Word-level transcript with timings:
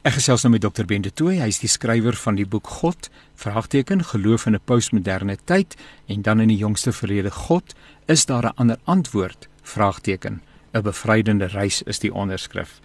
Ek 0.00 0.14
gesels 0.16 0.46
nou 0.46 0.54
met 0.54 0.62
Dr. 0.64 0.86
Ben 0.88 1.02
de 1.04 1.10
Tooy, 1.12 1.34
hy 1.42 1.50
is 1.52 1.58
die 1.60 1.68
skrywer 1.68 2.16
van 2.16 2.38
die 2.38 2.46
boek 2.48 2.70
God, 2.80 3.10
vraagteken 3.36 4.00
geloof 4.14 4.46
in 4.48 4.56
'n 4.56 4.64
postmoderne 4.64 5.36
tyd 5.44 5.76
en 6.08 6.22
dan 6.22 6.40
in 6.40 6.48
die 6.48 6.56
jongste 6.56 6.92
verlede 6.92 7.30
God, 7.30 7.74
is 8.08 8.24
daar 8.24 8.46
'n 8.48 8.56
ander 8.56 8.78
antwoord? 8.84 9.48
vraagteken. 9.62 10.40
'n 10.72 10.82
Bevrydende 10.82 11.46
reis 11.46 11.82
is 11.82 11.98
die 11.98 12.12
onderskrif. 12.14 12.78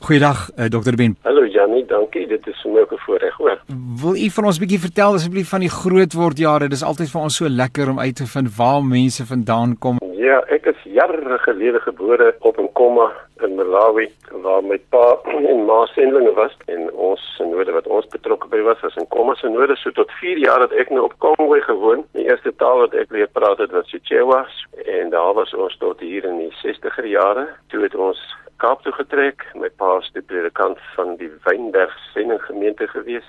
Goeiedag 0.00 0.50
uh, 0.56 0.64
Dr. 0.64 0.94
Ben. 0.96 1.16
Hallo 1.22 1.44
Janie, 1.46 1.84
dankie. 1.86 2.26
Dit 2.26 2.46
is 2.46 2.60
vir 2.62 2.72
my 2.72 2.80
ook 2.80 2.92
'n 2.92 3.02
voorreg 3.06 3.34
hoor. 3.34 3.58
Wil 4.02 4.14
u 4.14 4.28
vir 4.30 4.44
ons 4.44 4.56
'n 4.56 4.62
bietjie 4.62 4.78
vertel 4.78 5.14
asseblief 5.14 5.48
van 5.48 5.60
die 5.60 5.70
grootword 5.80 6.38
jare? 6.38 6.68
Dit 6.68 6.78
is 6.78 6.84
altyd 6.84 7.10
vir 7.10 7.20
ons 7.20 7.36
so 7.36 7.48
lekker 7.48 7.90
om 7.90 7.98
uit 7.98 8.16
te 8.16 8.26
vind 8.26 8.56
waar 8.56 8.84
mense 8.84 9.26
vandaan 9.26 9.78
kom. 9.78 9.98
Ja, 10.14 10.38
ek 10.48 10.66
is 10.66 10.80
jare 10.84 11.38
gelede 11.38 11.80
gebore 11.80 12.34
op 12.40 12.58
'n 12.58 12.72
komma 12.72 13.10
in 13.42 13.54
Malawi 13.56 14.06
waar 14.42 14.62
my 14.62 14.78
pa 14.90 15.18
en 15.50 15.64
ma 15.64 15.86
sendlinge 15.86 16.32
was 16.34 16.54
en 16.66 16.90
ons 16.92 17.22
sinode 17.36 17.72
wat 17.72 17.86
ons 17.86 18.06
betrokke 18.14 18.48
by 18.48 18.60
was 18.66 18.80
was 18.80 18.96
in 19.00 19.08
komma 19.14 19.34
sinode 19.40 19.76
so 19.76 19.90
tot 19.90 20.10
4 20.20 20.38
jaar 20.38 20.60
het 20.60 20.72
ek 20.72 20.90
nou 20.90 21.04
op 21.08 21.18
Kongo 21.18 21.58
gewoon. 21.66 22.04
Die 22.12 22.28
eerste 22.28 22.52
taal 22.62 22.78
wat 22.84 22.94
ek 22.94 23.10
leer 23.10 23.30
praat 23.32 23.58
het 23.58 23.72
was 23.72 23.90
Chichewa 23.90 24.46
en 24.86 25.10
daar 25.10 25.34
was 25.34 25.54
ons 25.54 25.76
tot 25.78 26.00
hier 26.00 26.24
in 26.24 26.38
die 26.38 26.52
60er 26.62 27.06
jare. 27.06 27.31
Toe 27.68 27.82
het 27.82 27.94
ons 27.94 28.20
Kaap 28.62 28.82
toe 28.82 28.92
getrek. 28.94 29.42
My 29.58 29.68
pa 29.74 29.88
was 29.96 30.10
die 30.14 30.22
predikant 30.22 30.78
van 30.94 31.16
die 31.18 31.30
Wynberg 31.42 31.94
sendinggemeente 32.12 32.86
gewees. 32.92 33.26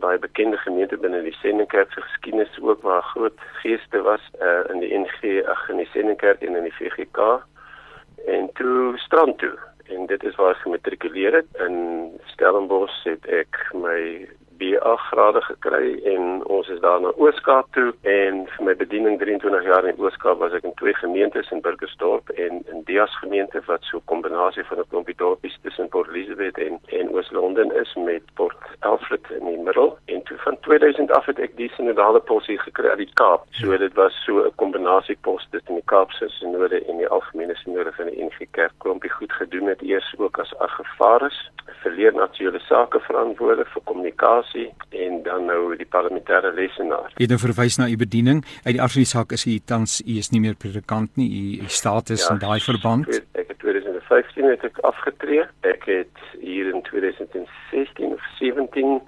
Baie 0.00 0.18
bekende 0.18 0.56
gemeente 0.62 0.96
binne 0.96 1.20
die 1.26 1.34
Sendingkerk 1.42 1.92
se 1.92 2.00
geskiedenis 2.00 2.56
ook 2.62 2.80
waar 2.82 3.02
groot 3.10 3.44
geeste 3.60 4.00
was 4.06 4.24
uh, 4.40 4.62
in 4.72 4.80
die 4.80 4.88
NG 4.96 5.42
ag 5.44 5.66
in 5.68 5.82
die 5.82 5.88
Sendingkerk 5.92 6.40
en 6.40 6.56
in 6.56 6.64
die 6.64 6.72
VGK 6.78 7.44
en 8.36 8.48
toe 8.56 8.96
strand 9.04 9.38
toe. 9.38 9.52
En 9.92 10.06
dit 10.08 10.24
is 10.24 10.40
waar 10.40 10.54
ek 10.54 10.64
gematrikuleer 10.64 11.36
het. 11.42 11.50
In 11.60 11.76
Stellenbosch 12.32 13.02
het 13.04 13.28
ek 13.28 13.60
my 13.76 14.23
BA 14.94 15.00
grade 15.10 15.40
gekry 15.42 15.98
en 16.04 16.44
ons 16.46 16.68
is 16.68 16.80
daar 16.80 17.00
na 17.00 17.10
Ooskaap 17.18 17.66
toe 17.74 17.90
en 18.02 18.44
vir 18.52 18.66
my 18.66 18.74
bediening 18.78 19.18
23 19.18 19.66
jaar 19.66 19.86
in 19.88 19.98
Ooskaap 19.98 20.38
was 20.42 20.54
ek 20.54 20.66
in 20.68 20.74
twee 20.78 20.94
gemeentes 21.00 21.50
in 21.54 21.62
Burgersdorp 21.64 22.30
en 22.44 22.62
in 22.72 22.84
Dias 22.86 23.14
gemeente 23.22 23.62
wat 23.66 23.82
so 23.82 23.98
'n 23.98 24.06
kombinasie 24.12 24.64
van 24.68 24.78
'n 24.78 24.90
klompie 24.90 25.16
dorpies 25.16 25.58
tussen 25.62 25.88
Port 25.88 26.08
Elizabeth 26.08 26.58
en 26.58 26.78
en 26.98 27.10
Oos-London 27.14 27.72
is 27.72 27.94
met 27.94 28.22
Port 28.34 28.62
Alfred 28.80 29.24
in 29.30 29.46
die 29.46 29.58
middel. 29.58 29.98
En 30.06 30.22
toe 30.22 30.38
van 30.38 30.56
2000 30.60 31.10
af 31.10 31.26
het 31.26 31.38
ek 31.38 31.56
die 31.56 31.70
sinodale 31.76 32.20
posie 32.20 32.58
gekry 32.58 32.88
uit 32.88 32.98
die 32.98 33.14
Kaap. 33.14 33.42
So 33.50 33.76
dit 33.76 33.94
was 33.94 34.14
so 34.24 34.44
'n 34.46 34.54
kombinasie 34.54 35.18
pos 35.20 35.46
tussen 35.50 35.74
die 35.74 35.88
Kaapse 35.92 36.28
sinode 36.28 36.84
en 36.84 36.96
die 36.96 37.08
algemene 37.08 37.54
sinode 37.54 37.92
van 37.92 38.06
die 38.06 38.24
NG 38.24 38.46
Kerk. 38.50 38.72
Klompie 38.78 39.10
goed 39.10 39.32
gedoen 39.32 39.66
het 39.66 39.82
eers 39.82 40.14
ook 40.18 40.38
as 40.38 40.58
argivaris 40.58 41.50
verleer 41.82 42.14
natuurlike 42.14 42.64
sake 42.64 43.00
verantwoordelik 43.00 43.68
vir 43.68 43.82
kommunikasie 43.88 44.66
en 44.94 45.22
dan 45.22 45.46
nou 45.50 45.76
die 45.76 45.88
parlementêre 45.88 46.52
lesenaar. 46.54 47.10
Jy 47.16 47.26
het 47.26 47.34
nou 47.34 47.40
verwys 47.42 47.78
na 47.80 47.88
u 47.90 47.96
bediening. 48.00 48.44
Uit 48.64 48.74
die 48.76 48.82
aard 48.82 48.94
van 48.94 49.04
die 49.04 49.10
saak 49.10 49.34
is 49.36 49.46
u 49.46 49.58
tans 49.58 50.00
u 50.04 50.18
is 50.22 50.30
nie 50.30 50.40
meer 50.44 50.54
predikant 50.54 51.16
nie. 51.20 51.28
U 51.64 51.68
status 51.68 52.26
ja, 52.26 52.34
in 52.34 52.42
daai 52.42 52.60
verband. 52.64 53.08
Ek 53.32 53.50
het 53.52 53.58
2015 53.64 54.50
het 54.52 54.64
ek 54.70 54.80
afgetree. 54.86 55.46
Ek 55.66 55.86
het 55.90 56.24
hier 56.40 56.70
in 56.74 56.82
2016 56.90 58.14
of 58.14 58.24
17 58.40 59.00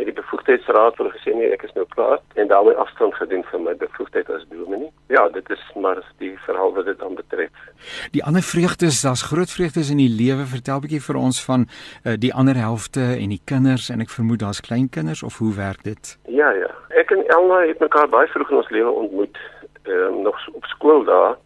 met 0.00 0.08
die 0.08 0.22
bevoegdheidsraad 0.22 0.96
hulle 0.96 1.12
gesê 1.12 1.34
nee, 1.36 1.50
ek 1.52 1.66
is 1.66 1.72
nou 1.76 1.84
klaar 1.92 2.20
en 2.40 2.48
daarmee 2.48 2.76
afstand 2.84 3.14
gedoen 3.20 3.42
van 3.50 3.66
my 3.66 3.74
bevoegdheid 3.76 4.30
as 4.32 4.46
dominee. 4.48 4.88
Ja, 5.12 5.26
dit 5.34 5.50
is 5.52 5.64
maar 5.76 6.00
die 6.22 6.32
verhaal 6.46 6.72
wat 6.76 6.88
dit 6.88 7.02
aan 7.04 7.18
betref. 7.18 7.66
Die 8.14 8.24
ander 8.24 8.44
vreugdes, 8.52 9.02
daar's 9.04 9.26
groot 9.32 9.52
vreugdes 9.52 9.90
in 9.92 10.00
die 10.00 10.08
lewe. 10.22 10.46
Vertel 10.54 10.80
'n 10.80 10.84
bietjie 10.86 11.02
vir 11.08 11.18
ons 11.20 11.44
van 11.44 11.66
uh, 11.68 12.16
die 12.24 12.32
ander 12.34 12.56
helfte 12.56 13.04
en 13.22 13.28
die 13.36 13.42
kinders 13.44 13.90
en 13.92 14.00
ek 14.00 14.16
vermoed 14.16 14.40
daar's 14.40 14.64
kleinkinders 14.64 15.22
of 15.22 15.38
hoe 15.38 15.52
werk 15.54 15.84
dit? 15.84 16.16
Ja, 16.40 16.50
ja. 16.62 16.72
Ek 17.02 17.10
en 17.10 17.26
Elna 17.36 17.60
het 17.68 17.84
mekaar 17.84 18.08
baie 18.08 18.28
vroeg 18.32 18.50
in 18.50 18.62
ons 18.62 18.70
lewe 18.70 18.90
ontmoet, 19.04 19.36
ehm 19.84 20.16
uh, 20.16 20.22
nog 20.24 20.38
op 20.56 20.64
skool 20.64 21.04
daar 21.04 21.36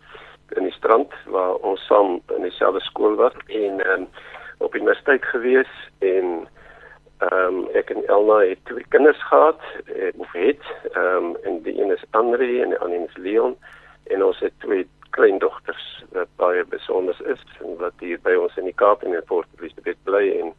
in 0.54 0.62
die 0.62 0.78
strand 0.78 1.10
waar 1.26 1.54
ons 1.54 1.86
saam 1.86 2.20
in 2.36 2.42
dieselfde 2.42 2.80
skool 2.80 3.14
was 3.18 3.34
en 3.46 3.80
ehm 3.82 4.06
um, 4.06 4.08
op 4.58 4.74
universiteit 4.74 5.24
gewees 5.24 5.72
en 5.98 6.46
Ehm 7.24 7.58
um, 7.58 7.68
ek 7.72 7.90
en 7.90 8.06
Elna 8.06 8.40
het 8.44 8.64
twee 8.64 8.84
kinders 8.88 9.22
gehad, 9.28 9.60
eh, 9.86 10.12
of 10.16 10.32
het. 10.32 10.64
Ehm 10.92 11.24
um, 11.24 11.36
en 11.42 11.62
die 11.62 11.80
een 11.82 11.90
is 11.90 12.04
Andre 12.10 12.62
en 12.62 12.68
die 12.68 12.78
ander 12.78 13.08
is 13.08 13.16
Leon 13.16 13.56
en 14.04 14.24
ons 14.24 14.38
het 14.38 14.52
twee 14.58 14.88
kleindogters 15.10 16.04
wat 16.12 16.28
baie 16.36 16.64
besonder 16.64 17.16
is 17.30 17.42
en 17.60 17.76
wat 17.78 17.92
hier 17.98 18.18
by 18.22 18.34
ons 18.34 18.56
in 18.56 18.66
die 18.68 18.76
Kaap 18.82 19.02
en 19.02 19.14
in 19.14 19.24
Port 19.28 19.48
Elizabeth 19.58 20.00
bly 20.08 20.24
en 20.40 20.52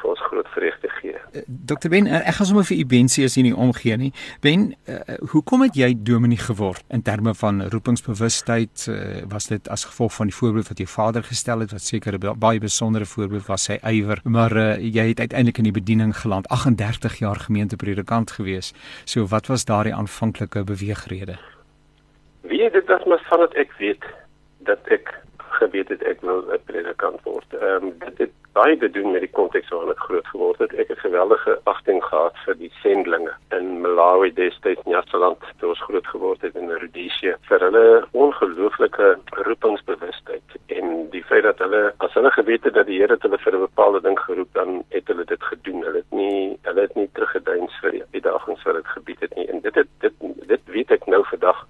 vir 0.00 0.10
ons 0.10 0.20
groot 0.20 0.48
vreugde 0.54 0.88
gee. 0.98 1.16
Uh, 1.32 1.42
Dr 1.46 1.88
Ben, 1.92 2.06
uh, 2.06 2.20
ek 2.28 2.38
gaan 2.38 2.46
sommer 2.46 2.66
vir 2.68 2.80
u 2.82 2.86
Bensie 2.86 3.24
as 3.24 3.36
nie 3.36 3.54
omgee 3.54 3.96
nie. 3.96 4.10
Ben, 4.44 4.70
uh, 4.88 5.18
hoekom 5.32 5.64
het 5.66 5.78
jy 5.78 5.92
dominee 5.96 6.40
geword 6.40 6.84
in 6.88 7.02
terme 7.02 7.34
van 7.34 7.62
roepingsbewustheid? 7.72 8.86
Uh, 8.88 9.22
was 9.30 9.50
dit 9.52 9.68
as 9.68 9.84
gevolg 9.84 10.14
van 10.16 10.30
die 10.32 10.36
voorbeeld 10.36 10.68
wat 10.72 10.82
jou 10.82 10.88
vader 10.88 11.26
gestel 11.26 11.64
het 11.64 11.72
wat 11.72 11.82
seker 11.82 12.18
'n 12.18 12.38
baie 12.38 12.60
besondere 12.60 13.06
voorbeeld 13.06 13.46
was 13.46 13.64
sy 13.64 13.78
ywer, 13.82 14.20
maar 14.24 14.56
uh, 14.56 14.76
jy 14.78 15.08
het 15.08 15.20
uiteindelik 15.20 15.58
in 15.58 15.68
die 15.70 15.78
bediening 15.80 16.16
geland, 16.16 16.48
38 16.48 17.18
jaar 17.18 17.36
gemeentepredikant 17.36 18.30
gewees. 18.30 18.72
So 19.04 19.26
wat 19.26 19.46
was 19.46 19.64
daardie 19.64 19.94
aanvanklike 19.94 20.64
beweegrede? 20.64 21.38
Wie 22.42 22.70
dit 22.70 22.86
was 22.86 23.04
maar 23.04 23.22
vandat 23.28 23.54
ek 23.54 23.72
weet 23.78 24.04
dat 24.58 24.78
ek 24.88 25.14
geweet 25.58 25.88
het 25.88 26.02
ek 26.02 26.20
wil 26.20 26.44
'n 26.46 26.62
predikant 26.64 27.22
word. 27.22 27.48
Ehm 27.54 27.84
um, 27.84 27.98
dit 27.98 28.18
het 28.18 28.32
baie 28.52 28.76
te 28.76 28.90
doen 28.90 29.10
met 29.10 29.20
die 29.20 29.30
konteks 29.38 29.68
waarin 29.68 29.90
ek 29.90 30.06
groot 30.06 30.26
geword 30.26 30.58
het. 30.58 30.74
Ek 30.74 30.88
het 30.88 30.98
geweldige 30.98 31.58
agting 31.64 32.04
gehad 32.04 32.36
vir 32.44 32.56
die 32.58 32.72
sendlinge 32.82 33.32
in 33.56 33.80
Malawi 33.80 34.32
destyds 34.34 34.82
Nyasaland, 34.84 35.38
toe 35.58 35.68
ons 35.68 35.82
groot 35.86 36.06
geword 36.06 36.40
het 36.46 36.54
in 36.54 36.70
Rhodesia. 36.70 37.36
Vir 37.48 37.60
hulle 37.66 37.84
ongelooflike 38.12 39.18
roepingsbewustheid 39.48 40.56
en 40.66 41.10
die 41.10 41.24
feit 41.24 41.46
dat 41.46 41.58
hulle 41.58 41.92
as 41.98 42.14
hulle 42.18 42.30
geweet 42.30 42.64
het 42.64 42.74
dat 42.74 42.86
die 42.86 42.98
Here 43.00 43.16
hulle 43.20 43.38
vir 43.38 43.54
'n 43.54 43.66
bepaalde 43.68 44.00
ding 44.00 44.18
geroep 44.18 44.52
dan 44.52 44.82
het 44.88 45.06
hulle 45.06 45.24
dit 45.24 45.42
gedoen. 45.42 45.84
Hulle 45.84 46.02
het 46.02 46.10
nie 46.10 46.58
hulle 46.62 46.80
het 46.80 46.94
nie 46.94 47.08
teruggeduins 47.12 47.78
vir 47.82 47.90
die 47.90 48.04
uitdagings 48.14 48.62
wat 48.62 48.74
dit 48.74 48.86
gebied 48.86 49.20
het 49.20 49.36
nie. 49.36 49.46
En 49.48 49.60
dit 49.60 49.74
het 49.74 49.88
dit 50.00 50.14
dit 50.46 50.60
weet 50.66 50.90
ek 50.90 51.06
nou 51.06 51.24
vandag 51.24 51.66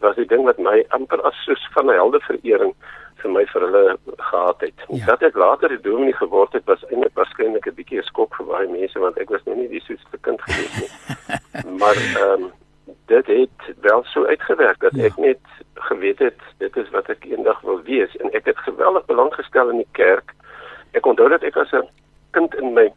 was 0.00 0.16
die 0.16 0.26
ding 0.26 0.44
wat 0.44 0.58
my 0.58 0.84
amper 0.96 1.20
as 1.28 1.36
soos 1.44 1.68
van 1.74 1.86
'n 1.86 2.00
heldeverering 2.02 2.74
vir 3.22 3.30
my 3.30 3.44
vir 3.52 3.66
hulle 3.66 3.98
gehad 4.18 4.60
het. 4.60 4.84
Ja. 4.88 5.06
Dat 5.06 5.22
ek 5.22 5.34
later 5.34 5.72
'n 5.72 5.82
dominee 5.82 6.16
geword 6.16 6.52
het 6.52 6.64
was 6.64 6.84
eintlik 6.88 7.14
waarskynlik 7.14 7.66
'n 7.66 7.74
bietjie 7.74 7.98
'n 7.98 8.08
skok 8.10 8.34
vir 8.36 8.46
baie 8.46 8.68
mense 8.68 8.98
want 8.98 9.18
ek 9.18 9.30
was 9.30 9.44
nog 9.44 9.56
nie 9.56 9.68
die 9.68 9.84
soetste 9.84 10.18
kind 10.20 10.40
gewees 10.42 10.74
nie. 10.80 10.90
maar 11.80 11.96
ehm 11.96 12.42
um, 12.42 12.52
dit 13.06 13.26
het 13.26 13.74
wel 13.80 14.04
so 14.04 14.24
uitgewerk 14.24 14.80
dat 14.80 14.94
ja. 14.94 15.04
ek 15.04 15.16
net 15.16 15.42
geweet 15.74 16.18
het 16.18 16.40
dit 16.58 16.76
is 16.76 16.90
wat 16.90 17.08
ek 17.08 17.24
eendag 17.24 17.60
wil 17.60 17.82
wees 17.82 18.16
en 18.16 18.30
ek 18.32 18.44
het 18.44 18.58
geweldig 18.58 19.04
belang 19.04 19.34
gestel 19.34 19.70
in 19.70 19.76
die 19.76 19.92
kerk. 19.92 20.34
Ek 20.92 21.06
onthou 21.06 21.28
dat 21.28 21.42
ek 21.42 21.56
as 21.56 21.72
'n 21.72 21.88
kind 22.30 22.54
in 22.54 22.72
my 22.72 22.92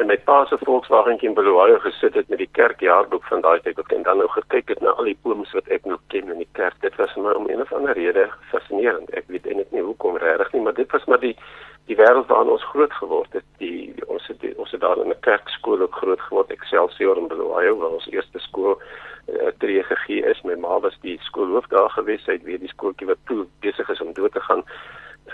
en 0.00 0.06
my 0.06 0.16
pa 0.26 0.44
se 0.46 0.56
Volkswagentjie 0.64 1.28
in 1.28 1.34
Bulawayo 1.34 1.78
gesit 1.78 2.14
het 2.14 2.28
met 2.28 2.38
die 2.38 2.48
kerkjaarboek 2.56 3.24
van 3.28 3.42
daai 3.44 3.60
tyd 3.60 3.80
en 3.92 4.02
dan 4.02 4.22
nou 4.22 4.28
gekyk 4.28 4.68
het 4.68 4.80
na 4.80 4.94
al 4.96 5.08
die 5.10 5.16
ooms 5.28 5.52
wat 5.52 5.68
ek 5.76 5.84
nog 5.84 6.00
ken 6.14 6.30
in 6.32 6.40
die 6.40 6.48
kerk. 6.58 6.78
Dit 6.80 6.96
was 6.96 7.14
my 7.16 7.34
om 7.36 7.48
een 7.50 7.60
of 7.60 7.72
ander 7.72 7.92
rede 7.98 8.28
fascinerend. 8.50 9.10
Ek 9.10 9.28
weet 9.28 9.46
eintlik 9.46 9.70
nie 9.70 9.84
hoekom 9.84 10.16
regtig 10.16 10.52
nie, 10.52 10.62
maar 10.62 10.76
dit 10.78 10.90
was 10.92 11.04
maar 11.04 11.20
die 11.20 11.36
die 11.90 11.96
wêreld 11.98 12.28
waarin 12.30 12.52
ons 12.54 12.64
groot 12.70 12.92
geword 12.94 13.32
het. 13.36 13.44
Die 13.58 13.92
ons 14.06 14.26
het 14.30 14.40
die, 14.40 14.54
ons 14.56 14.70
het 14.70 14.80
daar 14.80 15.02
in 15.02 15.10
'n 15.10 15.20
kerkskool 15.20 15.82
ook 15.82 16.00
groot 16.00 16.20
geword. 16.20 16.50
Excelsior 16.50 17.16
in 17.16 17.28
Bulawayo 17.28 17.76
waar 17.76 17.98
ons 17.98 18.08
eerste 18.10 18.38
skool 18.38 18.80
uh, 19.28 19.50
tree 19.58 19.82
gegee 19.82 20.24
is. 20.24 20.42
My 20.42 20.54
ma 20.54 20.80
was 20.80 20.96
die 21.00 21.18
skoolhoof 21.22 21.66
daar 21.66 21.90
gewees. 21.90 22.24
Sy 22.24 22.32
het 22.32 22.48
weer 22.48 22.58
die 22.58 22.72
skooltjie 22.74 23.06
wat 23.06 23.18
toe 23.26 23.46
besig 23.60 23.88
is 23.88 24.00
om 24.00 24.12
dood 24.12 24.32
te 24.32 24.40
gaan 24.40 24.64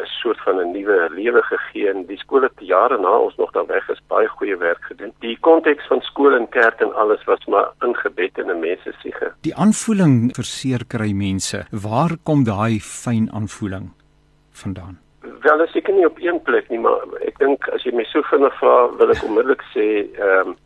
'n 0.00 0.06
soort 0.06 0.40
van 0.46 0.60
'n 0.60 0.72
nuwe 0.72 1.08
lewe 1.10 1.42
gegee 1.42 1.88
en 1.90 2.06
die 2.06 2.18
skole 2.18 2.50
te 2.56 2.64
jare 2.64 2.98
na 2.98 3.18
ons 3.18 3.36
nog 3.36 3.50
daar 3.52 3.66
weg 3.66 3.88
is 3.88 4.00
baie 4.06 4.28
goeie 4.28 4.56
werk 4.56 4.82
gedoen. 4.82 5.12
Die 5.18 5.38
konteks 5.40 5.86
van 5.86 6.00
skool 6.00 6.34
en 6.34 6.48
kerk 6.48 6.80
en 6.80 6.94
alles 6.94 7.24
was 7.24 7.44
maar 7.46 7.68
ingebed 7.80 8.38
in 8.38 8.50
'n 8.50 8.60
mens 8.60 8.82
se 8.82 8.92
siege. 9.02 9.32
Die 9.40 9.54
aanvoeling 9.54 10.34
verseer 10.34 10.86
kry 10.86 11.12
mense. 11.12 11.66
Waar 11.70 12.16
kom 12.22 12.44
daai 12.44 12.80
fyn 12.80 13.30
aanvoeling 13.32 13.92
vandaan? 14.52 14.98
Wel, 15.40 15.60
as 15.60 15.74
ek 15.74 15.88
nie 15.88 16.06
op 16.06 16.18
een 16.18 16.42
plek 16.42 16.68
nie, 16.68 16.78
maar 16.78 17.00
ek 17.20 17.38
dink 17.38 17.68
as 17.68 17.82
jy 17.82 17.92
my 17.92 18.04
so 18.04 18.22
vinnig 18.22 18.54
vra, 18.58 18.96
wil 18.96 19.10
ek 19.10 19.22
onmiddellik 19.22 19.62
sê, 19.74 20.06
ehm 20.18 20.48
um, 20.48 20.56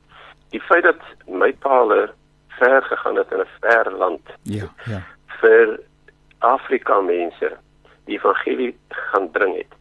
die 0.50 0.60
feit 0.60 0.84
dat 0.84 1.00
my 1.26 1.52
paal 1.52 1.88
ver 2.48 2.82
gegaan 2.82 3.16
het 3.16 3.32
in 3.32 3.40
'n 3.40 3.48
ver 3.60 3.92
land. 3.92 4.20
Ja, 4.42 4.68
ja. 4.84 5.00
vir 5.40 5.80
Afrika 6.38 7.00
mense 7.00 7.56
die 8.04 8.18
evangelie 8.18 8.76
gaan 8.88 9.30
bring 9.30 9.56
het. 9.56 9.78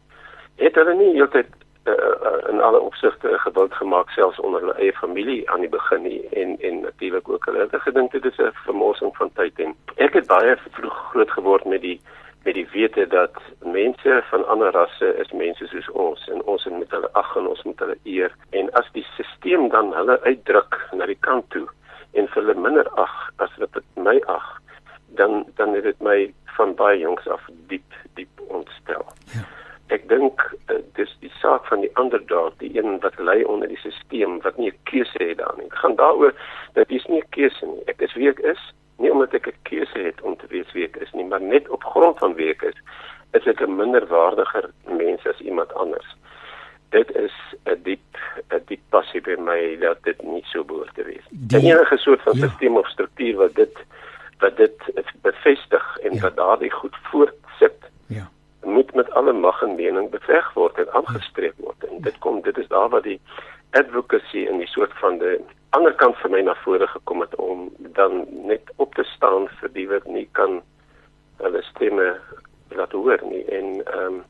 Het 0.56 0.74
hulle 0.74 0.94
nie 0.94 1.12
heeltyd 1.14 1.48
uh, 1.84 1.92
uh, 1.92 2.50
in 2.50 2.60
alle 2.60 2.80
opsigte 2.80 3.38
gewild 3.38 3.74
gemaak 3.74 4.10
selfs 4.10 4.40
onder 4.40 4.60
hulle 4.60 4.74
eie 4.78 4.92
familie 4.92 5.50
aan 5.50 5.60
die 5.60 5.72
begin 5.72 6.02
nie 6.02 6.20
en 6.28 6.56
en 6.60 6.80
natuurlik 6.80 7.28
ook 7.28 7.44
hulle 7.44 7.66
het 7.66 7.82
gedink 7.86 8.12
dit 8.12 8.24
is 8.24 8.38
'n 8.38 8.52
vermorsing 8.64 9.16
van 9.16 9.30
tyd 9.34 9.58
en 9.58 9.74
ek 9.96 10.12
het 10.12 10.26
baie 10.26 10.56
vroeg 10.70 10.98
groot 11.10 11.30
geword 11.30 11.64
met 11.64 11.80
die 11.80 12.00
met 12.44 12.54
die 12.54 12.68
wete 12.72 13.06
dat 13.06 13.34
mense 13.62 14.22
van 14.30 14.46
ander 14.46 14.70
rasse 14.70 15.14
is 15.16 15.30
mense 15.32 15.66
soos 15.66 15.90
ons 15.90 16.28
en 16.28 16.42
ons 16.42 16.66
moet 16.66 16.90
hulle 16.90 17.12
ag 17.12 17.36
en 17.36 17.46
ons 17.46 17.62
moet 17.62 17.78
hulle 17.78 17.98
eer 18.04 18.34
en 18.50 18.72
as 18.72 18.88
die 18.92 19.06
stelsel 19.12 19.68
dan 19.68 19.92
hulle 19.94 20.20
uitdruk 20.22 20.78
na 20.92 21.06
die 21.06 21.20
kant 21.20 21.50
toe 21.50 21.66
en 22.12 22.28
hulle 22.34 22.54
minder 22.54 22.88
ag 22.88 23.30
as 23.36 23.56
wat 23.58 23.72
dit 23.72 23.84
my 23.94 24.20
ag 24.26 24.48
dan 25.06 25.44
dan 25.56 25.74
het 25.74 25.84
dit 25.84 26.00
my 26.00 26.34
van 26.56 26.74
baie 26.74 26.98
jongs 26.98 27.28
af 27.28 27.48
diep 27.68 27.94
diep 28.14 28.40
ontstel. 28.48 29.06
Ja. 29.34 29.44
Ek 29.92 30.08
dink 30.08 30.40
uh, 30.72 30.78
dis 30.96 31.10
die 31.20 31.32
saak 31.40 31.66
van 31.68 31.80
die 31.80 31.90
underdog, 32.00 32.54
die 32.58 32.72
een 32.78 33.00
wat 33.00 33.18
lê 33.18 33.42
onder 33.44 33.68
die 33.68 33.80
stelsel 33.80 34.40
wat 34.42 34.56
nie 34.56 34.70
'n 34.70 34.78
keuse 34.90 35.18
het 35.18 35.38
daarin. 35.38 35.68
Dit 35.68 35.78
gaan 35.78 35.96
daaroor 35.96 36.34
dat 36.72 36.88
dis 36.88 37.06
nie 37.06 37.20
'n 37.20 37.28
keuse 37.30 37.66
nie. 37.66 37.82
Ek 37.86 38.00
is 38.00 38.14
wie 38.14 38.28
ek 38.28 38.38
is 38.38 38.62
nie 39.02 39.12
omdat 39.12 39.34
ek 39.34 39.46
'n 39.46 39.62
keuse 39.62 39.98
het 39.98 40.20
om 40.22 40.36
te 40.36 40.46
wees 40.48 40.72
wie 40.72 40.84
ek 40.84 40.96
is 40.96 41.12
nie, 41.12 41.24
maar 41.24 41.40
net 41.40 41.68
op 41.68 41.84
grond 41.84 42.18
van 42.18 42.34
wie 42.34 42.50
ek 42.50 42.62
is, 42.62 42.78
is 43.32 43.46
ek 43.46 43.60
'n 43.60 43.76
minderwaardiger 43.76 44.70
mens 44.86 45.26
as 45.26 45.40
iemand 45.40 45.72
anders. 45.74 46.16
Dit 46.90 47.10
is 47.16 47.34
'n 47.64 47.82
diep 47.82 48.16
'n 48.50 48.62
diep 48.66 48.84
passie 48.88 49.20
by 49.20 49.36
my 49.38 49.76
dat 49.80 50.02
dit 50.02 50.22
nie 50.22 50.44
so 50.44 50.64
behoort 50.64 50.94
te 50.94 51.04
wees. 51.04 51.26
Die 51.30 51.72
enige 51.72 51.96
soort 51.96 52.22
van 52.22 52.36
ja. 52.36 52.46
stelsel 52.46 52.76
of 52.76 52.88
struktuur 52.88 53.36
wat 53.36 53.54
dit 53.54 53.76
wat 54.42 54.56
dit 54.56 54.84
bevestig 55.22 55.86
en 56.02 56.14
ja. 56.18 56.20
wat 56.26 56.36
daardie 56.36 56.70
goed 56.70 56.96
voortsit. 57.10 57.88
Ja. 58.06 58.28
moet 58.62 58.94
met 58.94 59.10
alle 59.10 59.32
mag 59.32 59.62
en 59.62 59.74
mening 59.74 60.10
beveg 60.10 60.52
word 60.54 60.78
en 60.78 60.92
aangespreek 60.92 61.54
word. 61.56 61.84
En 61.88 62.02
dit 62.02 62.18
kom 62.18 62.42
dit 62.42 62.58
is 62.58 62.68
daar 62.68 62.88
waar 62.88 63.02
die 63.02 63.20
advocacy 63.70 64.46
en 64.46 64.58
die 64.58 64.68
soort 64.68 64.92
van 65.00 65.18
die 65.18 65.38
ander 65.76 65.94
kant 65.96 66.18
vir 66.20 66.32
my 66.34 66.42
na 66.44 66.54
vore 66.64 66.86
gekom 66.86 67.24
het 67.24 67.34
om 67.40 67.70
dan 67.96 68.24
net 68.48 68.72
op 68.76 68.94
te 68.94 69.04
staan 69.14 69.48
vir 69.60 69.72
die 69.76 69.86
wat 69.88 70.06
nie 70.06 70.26
kan 70.38 70.60
hulle 71.40 71.62
stemme 71.70 72.08
laat 72.76 72.92
hoor 72.92 73.24
nie 73.28 73.44
en 73.58 73.80
ehm 73.86 74.04
um, 74.06 74.20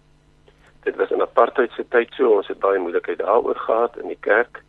dit 0.82 0.96
was 0.98 1.10
'n 1.14 1.22
apartheidse 1.22 1.84
tyd 1.94 2.14
so 2.18 2.36
ons 2.36 2.48
het 2.50 2.58
baie 2.58 2.78
moeilikheid 2.78 3.18
daaroor 3.18 3.58
gehad 3.66 3.96
in 3.96 4.08
die 4.08 4.22
kerk 4.28 4.62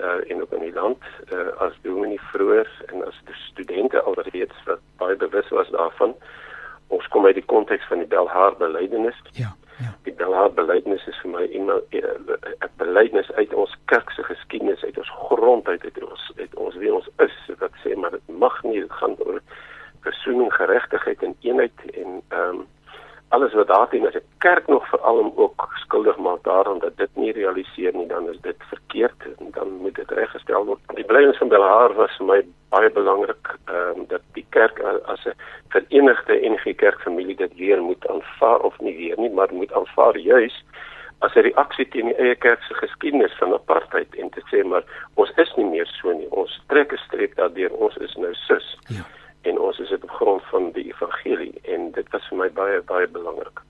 uh, 0.00 0.30
en 0.30 0.42
ook 0.42 0.52
in 0.52 0.66
die 0.68 0.74
land 0.74 1.02
uh, 1.32 1.48
as 1.66 1.76
dominee 1.82 2.20
vroeër 2.32 2.68
en 2.86 3.06
as 3.06 3.20
studente 3.48 4.02
alreeds 4.02 4.64
wat 4.64 4.82
baie 4.96 5.16
bewus 5.16 5.48
was 5.48 5.70
daarvan 5.70 6.14
ons 6.88 7.06
kom 7.08 7.26
uit 7.26 7.34
die 7.34 7.50
konteks 7.54 7.86
van 7.88 7.98
die 7.98 8.10
Belhar 8.10 8.56
belydenis 8.56 9.22
ja 9.32 9.54
Ja. 9.78 9.92
Die 10.02 10.12
Belhar 10.12 10.52
belydenis 10.56 11.06
is 11.06 11.18
vir 11.22 11.30
my 11.30 11.44
'n 11.44 11.68
eh, 11.90 12.68
belydenis 12.76 13.32
uit 13.32 13.54
ons 13.54 13.76
kerk 13.84 14.10
se 14.10 14.22
geskiedenis, 14.22 14.84
uit 14.84 14.98
ons 14.98 15.10
grond 15.10 15.68
uit, 15.68 15.84
uit 15.84 16.02
ons 16.02 16.32
uit 16.36 16.54
ons 16.54 16.74
wie 16.76 16.94
ons 16.94 17.08
is. 17.18 17.36
Wat 17.58 17.72
sê 17.84 17.96
maar 17.96 18.10
dit 18.10 18.28
mag 18.28 18.62
nie 18.62 18.80
dit 18.80 18.92
gaan 18.92 19.16
oor 19.18 19.40
versoening, 20.00 20.52
geregtigheid 20.52 21.22
en 21.22 21.36
eenheid 21.40 21.78
en 21.92 22.22
ehm 22.28 22.48
um, 22.48 22.66
alles 23.28 23.52
wat 23.54 23.66
daarin 23.66 24.06
is 24.06 24.14
'n 24.14 24.28
kerk 24.38 24.66
nog 24.66 24.88
veral 24.88 25.32
ook 25.36 25.68
skuldig 25.74 26.16
maak 26.16 26.42
daaraan 26.42 26.78
dat 26.78 26.96
dit 26.96 27.10
nie 27.14 27.32
realiseer 27.32 27.94
nie, 27.94 28.06
dan 28.06 28.28
is 28.28 28.40
dit 28.40 28.56
verkeerd 28.58 29.20
en 29.38 29.50
dan 29.50 29.68
moet 29.70 29.94
dit 29.94 30.10
reggestel 30.10 30.64
word. 30.64 30.80
Die 30.94 31.04
belydenis 31.04 31.38
van 31.38 31.48
Belhar 31.48 31.94
was 31.94 32.16
vir 32.16 32.26
my 32.26 32.40
baie 32.68 32.90
belangrik 32.90 33.46
ehm 33.64 33.98
um, 33.98 34.06
dat 34.08 34.22
die 34.32 34.46
kerk 34.48 34.80
as 35.04 35.24
'n 35.24 35.34
verenigde 35.68 36.34
NG 36.34 36.74
Kerkfamilie 36.76 37.36
dit 37.36 37.54
weer 37.54 37.82
moet 37.82 38.08
aanvaar 38.08 38.60
of 38.60 38.80
nie 38.80 38.96
weer 38.96 39.18
nie, 39.18 39.30
maar 39.30 39.48
moet 39.52 39.72
aanvaar 39.72 40.16
juis 40.16 40.64
as 41.18 41.34
'n 41.34 41.40
reaksie 41.40 41.88
teen 41.88 42.06
die 42.06 42.16
eie 42.16 42.34
kerk 42.34 42.62
se 42.62 42.74
geskiedenis 42.74 43.36
van 43.38 43.52
apartheid 43.52 44.14
en 44.14 44.30
te 44.30 44.42
sê 44.50 44.64
maar 44.64 44.84
ons 45.14 45.32
is 45.36 45.54
nie 45.56 45.64
meer 45.66 45.86
so 45.86 46.12
nie. 46.12 46.30
Ons 46.30 46.60
trek 46.66 46.92
'n 46.92 46.96
streep 46.96 47.34
daardeur. 47.34 47.70
Ons 47.70 47.96
is 47.96 48.14
nou 48.14 48.34
sus. 48.34 48.78
Ja. 48.86 49.04
En 49.46 49.58
ons 49.62 49.78
is 49.78 49.88
dit 49.94 50.02
op 50.02 50.10
grond 50.18 50.42
van 50.50 50.70
die 50.74 50.88
evangelie 50.90 51.54
en 51.74 51.90
dit 51.94 52.08
was 52.14 52.26
vir 52.30 52.38
my 52.42 52.50
baie 52.58 52.80
baie 52.88 53.08
belangrik. 53.08 53.62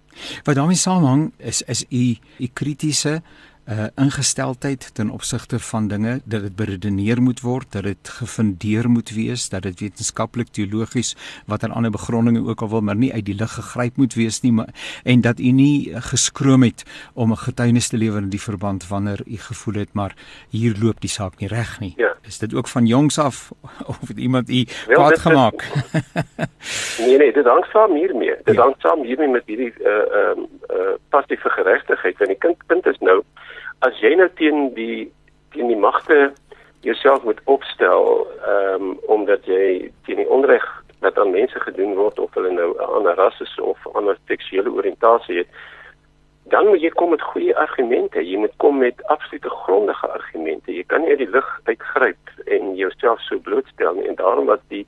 Wat 0.44 0.56
daarmee 0.56 0.81
saamhang 0.81 1.28
is 1.38 1.62
is 1.62 1.84
u 1.90 2.05
u 2.40 2.46
kritiese 2.52 3.20
uh 3.67 3.87
ingesteldheid 3.97 4.95
ten 4.95 5.11
opsigte 5.11 5.59
van 5.59 5.89
dinge 5.89 6.21
dat 6.25 6.43
dit 6.43 6.57
beredeneer 6.57 7.23
moet 7.23 7.41
word, 7.41 7.73
dat 7.73 7.83
dit 7.83 8.09
gefundeer 8.09 8.89
moet 8.91 9.11
wees, 9.11 9.49
dat 9.49 9.63
dit 9.63 9.81
wetenskaplik 9.81 10.49
teologies 10.49 11.17
watter 11.47 11.71
ander 11.71 11.91
begrondinge 11.91 12.49
ook 12.49 12.63
al 12.63 12.69
wil 12.69 12.81
maar 12.81 12.97
nie 12.97 13.13
uit 13.13 13.25
die 13.25 13.35
lug 13.35 13.55
gegryp 13.55 13.97
moet 13.97 14.15
wees 14.15 14.41
nie, 14.41 14.53
maar 14.53 14.69
en 15.05 15.21
dat 15.21 15.41
u 15.41 15.51
nie 15.51 16.01
geskroom 16.11 16.63
het 16.63 16.85
om 17.15 17.33
'n 17.33 17.37
getuienis 17.37 17.89
te 17.89 17.97
lewer 17.97 18.23
in 18.23 18.31
die 18.31 18.43
verband 18.43 18.89
wanneer 18.89 19.21
u 19.27 19.37
gevoel 19.37 19.75
het 19.75 19.93
maar 19.93 20.15
hier 20.51 20.75
loop 20.83 21.01
die 21.01 21.11
saak 21.11 21.39
nie 21.39 21.49
reg 21.49 21.81
nie. 21.81 21.95
Ja. 21.97 22.15
Is 22.27 22.39
dit 22.39 22.55
ook 22.55 22.69
van 22.69 22.87
jongs 22.87 23.19
af 23.19 23.51
of 23.91 24.09
het 24.09 24.19
iemand 24.19 24.51
u 24.51 24.65
kwaad 24.87 25.19
gemaak? 25.19 25.65
nee 27.07 27.19
nee, 27.19 27.33
dit 27.33 27.45
hang 27.45 27.65
saam 27.65 27.95
hiermee. 27.95 28.35
Dit 28.45 28.55
ja. 28.55 28.63
hang 28.63 28.75
saam 28.79 29.03
hiermee 29.03 29.29
met 29.29 29.43
hierdie 29.47 29.73
uh 29.81 29.89
ehm 29.89 30.39
uh, 30.39 30.77
uh 30.77 30.95
passiewe 31.09 31.51
geregtigheid. 31.51 32.19
Want 32.19 32.31
die 32.31 32.39
kind 32.39 32.57
punt 32.67 32.87
is 32.87 32.99
nou 32.99 33.23
as 33.78 34.00
jy 34.00 34.14
nou 34.14 34.28
teen 34.34 34.75
die 34.75 35.12
teen 35.55 35.69
die 35.69 35.76
magte 35.76 36.32
jouself 36.81 37.25
moet 37.25 37.40
opstel 37.44 38.26
ehm 38.46 38.82
um, 38.82 38.99
omdat 39.06 39.46
jy 39.46 39.93
teen 40.06 40.23
die 40.23 40.28
onreg 40.28 40.67
wat 41.05 41.19
aan 41.19 41.31
mense 41.31 41.61
gedoen 41.61 41.94
word 41.94 42.19
of 42.19 42.34
hulle 42.34 42.52
nou 42.52 42.75
'n 42.75 42.93
ander 42.99 43.14
ras 43.14 43.40
is 43.40 43.58
of 43.61 43.78
ander 43.93 44.17
seksuele 44.26 44.70
oriëntasie 44.70 45.38
het 45.38 45.49
dan 46.49 46.67
moet 46.67 46.81
jy 46.81 46.90
kom 46.94 47.11
met 47.11 47.23
goeie 47.23 47.56
argumente. 47.58 48.23
Jy 48.23 48.38
moet 48.38 48.55
kom 48.62 48.78
met 48.78 49.02
absolute 49.11 49.50
grondige 49.50 50.06
argumente. 50.06 50.75
Jy 50.75 50.84
kan 50.87 51.02
nie 51.02 51.11
uit 51.11 51.19
die 51.25 51.31
lug 51.31 51.49
uitgryp 51.64 52.31
en 52.44 52.75
jouself 52.79 53.20
so 53.26 53.38
blootstel 53.38 53.94
nie 53.99 54.06
en 54.06 54.14
daarom 54.14 54.46
was 54.46 54.62
die 54.69 54.87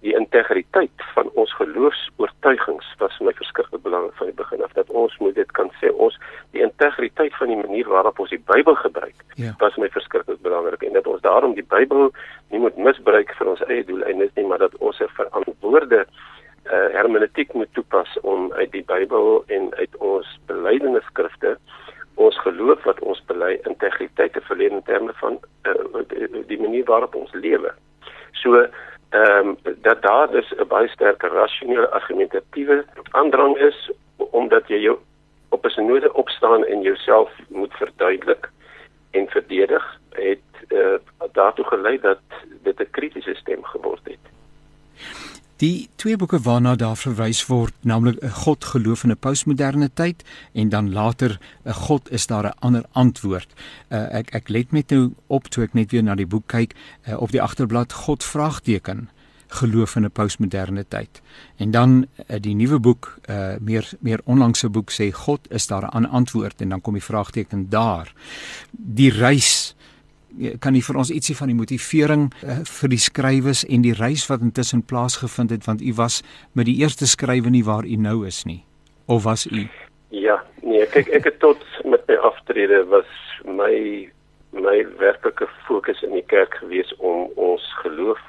die 0.00 0.14
integriteit 0.16 1.04
van 1.14 1.28
ons 1.34 1.52
geloofs-oortuigings 1.58 2.86
was 2.98 3.18
my 3.20 3.32
verskriklik 3.36 3.82
belangrik 3.82 4.16
van 4.16 4.30
die 4.30 4.36
begin 4.36 4.62
af 4.64 4.72
dat 4.72 4.90
ons 5.02 5.16
moet 5.18 5.34
dit 5.34 5.50
kan 5.58 5.68
sê 5.80 5.90
ons 5.92 6.16
die 6.56 6.62
integriteit 6.64 7.36
van 7.36 7.52
die 7.52 7.58
manier 7.60 7.88
waarop 7.88 8.18
ons 8.22 8.32
die 8.32 8.42
Bybel 8.52 8.78
gebruik 8.80 9.24
ja. 9.34 9.52
was 9.60 9.76
my 9.76 9.90
verskriklik 9.92 10.40
belangrik 10.46 10.82
en 10.86 10.96
dat 10.96 11.06
ons 11.06 11.20
daarom 11.26 11.54
die 11.58 11.66
Bybel 11.76 12.08
nie 12.48 12.62
moet 12.64 12.80
misbruik 12.80 13.34
vir 13.38 13.52
ons 13.52 13.64
eie 13.68 13.84
doeleindes 13.84 14.32
nie 14.36 14.46
maar 14.48 14.64
dat 14.64 14.76
ons 14.78 15.00
'n 15.00 15.12
verantwoorde 15.18 16.06
uh, 16.06 16.88
hermeneutiek 16.96 17.52
moet 17.52 17.72
toepas 17.72 18.16
om 18.22 18.52
uit 18.52 18.72
die 18.72 18.84
Bybel 18.84 19.44
en 19.46 19.74
uit 19.74 19.96
ons 19.96 20.38
belydende 20.46 21.02
skrifte 21.10 21.58
ons 22.14 22.40
geloof 22.40 22.82
wat 22.84 23.00
ons 23.00 23.20
bely 23.26 23.60
integriteit 23.64 24.32
te 24.32 24.40
verleen 24.48 24.80
in 24.80 24.82
terme 24.88 25.12
van 25.20 25.38
uh, 25.68 26.04
die, 26.08 26.46
die 26.46 26.60
manier 26.60 26.84
waarop 26.84 27.14
ons 27.14 27.32
lewe 27.32 27.74
so 28.32 28.64
ehm 29.10 29.46
um, 29.46 29.58
dat 29.82 30.02
daar 30.02 30.30
dus 30.30 30.52
'n 30.56 30.66
baie 30.68 30.88
sterker 30.88 31.30
rasionele 31.30 31.90
argumentatiewe 31.90 32.84
aandrang 33.10 33.56
is 33.56 33.90
omdat 34.16 34.68
jy 34.68 34.76
jou 34.76 34.98
op 35.48 35.64
'n 35.64 35.68
synode 35.68 36.12
opstaan 36.12 36.64
en 36.64 36.80
jouself 36.80 37.30
moet 37.48 37.74
verduidelik 37.74 38.50
en 39.10 39.26
verdedig 39.28 39.98
het 40.10 40.50
uh, 40.68 40.94
daartoe 41.32 41.64
gelei 41.64 42.00
dat 42.00 42.20
dit 42.62 42.80
'n 42.80 42.90
kritiese 42.90 43.34
stem 43.34 43.64
geword 43.64 44.00
het. 44.04 44.24
Die 45.60 45.90
twee 46.00 46.16
boeke 46.16 46.38
waarna 46.40 46.72
daar 46.80 46.96
verwys 46.96 47.42
word, 47.46 47.74
naamlik 47.84 48.16
'n 48.24 48.30
God 48.44 48.64
geloof 48.64 49.04
in 49.04 49.10
'n 49.10 49.18
postmoderne 49.18 49.90
tyd 49.92 50.24
en 50.52 50.68
dan 50.68 50.92
later 50.92 51.38
'n 51.64 51.72
God 51.72 52.10
is 52.10 52.26
daar 52.26 52.46
'n 52.46 52.58
ander 52.58 52.84
antwoord. 52.92 53.52
Uh, 53.88 54.14
ek 54.14 54.30
ek 54.34 54.48
let 54.48 54.72
met 54.72 54.90
nou 54.90 55.12
op 55.26 55.48
toe 55.48 55.64
ek 55.64 55.74
net 55.74 55.90
weer 55.90 56.02
na 56.02 56.14
die 56.14 56.26
boek 56.26 56.46
kyk 56.46 56.74
uh, 57.08 57.20
op 57.20 57.30
die 57.30 57.42
agterblad 57.42 57.92
God 57.92 58.24
vraagteken 58.24 59.08
geloof 59.48 59.96
in 59.96 60.04
'n 60.04 60.10
postmoderne 60.10 60.84
tyd. 60.88 61.20
En 61.56 61.70
dan 61.70 62.06
uh, 62.30 62.36
die 62.40 62.54
nuwe 62.54 62.78
boek, 62.78 63.18
uh, 63.28 63.56
meer 63.60 63.92
meer 64.00 64.20
onlangse 64.24 64.68
boek 64.68 64.90
sê 64.90 65.12
God 65.12 65.40
is 65.50 65.66
daar 65.66 65.82
'n 65.82 65.92
ander 65.92 66.10
antwoord 66.10 66.60
en 66.60 66.68
dan 66.68 66.80
kom 66.80 66.92
die 66.92 67.04
vraagteken 67.04 67.68
daar. 67.68 68.12
Die 68.70 69.10
reis 69.10 69.74
kan 70.58 70.74
jy 70.74 70.82
vir 70.82 70.96
ons 70.96 71.10
ietsie 71.10 71.36
van 71.36 71.48
die 71.48 71.58
motivering 71.58 72.32
uh, 72.44 72.60
vir 72.64 72.88
die 72.88 72.98
skrywers 72.98 73.64
en 73.64 73.82
die 73.82 73.94
reis 73.94 74.26
wat 74.30 74.40
intussen 74.40 74.82
plaasgevind 74.82 75.50
het? 75.50 75.64
Want 75.64 75.82
u 75.82 75.94
was 75.94 76.22
met 76.52 76.66
die 76.66 76.78
eerste 76.80 77.06
skrywe 77.06 77.50
nie 77.50 77.64
waar 77.64 77.84
u 77.84 77.96
nou 77.96 78.26
is 78.26 78.44
nie. 78.44 78.64
Of 79.06 79.24
was 79.24 79.46
u? 79.46 79.68
Ja 80.10 80.42
nee 80.62 80.86
kyk 80.86 81.08
ek 81.16 81.24
het 81.24 81.38
tot 81.42 81.62
met 81.84 82.02
my 82.08 82.16
aftrede 82.30 82.82
was 82.90 83.08
my 83.44 84.08
my 84.52 84.76
werklike 84.98 85.46
fokus 85.66 86.02
in 86.02 86.14
die 86.18 86.26
kerk 86.32 86.54
gewees 86.60 86.90
om 86.98 87.30
ons 87.36 87.64
geloof 87.82 88.20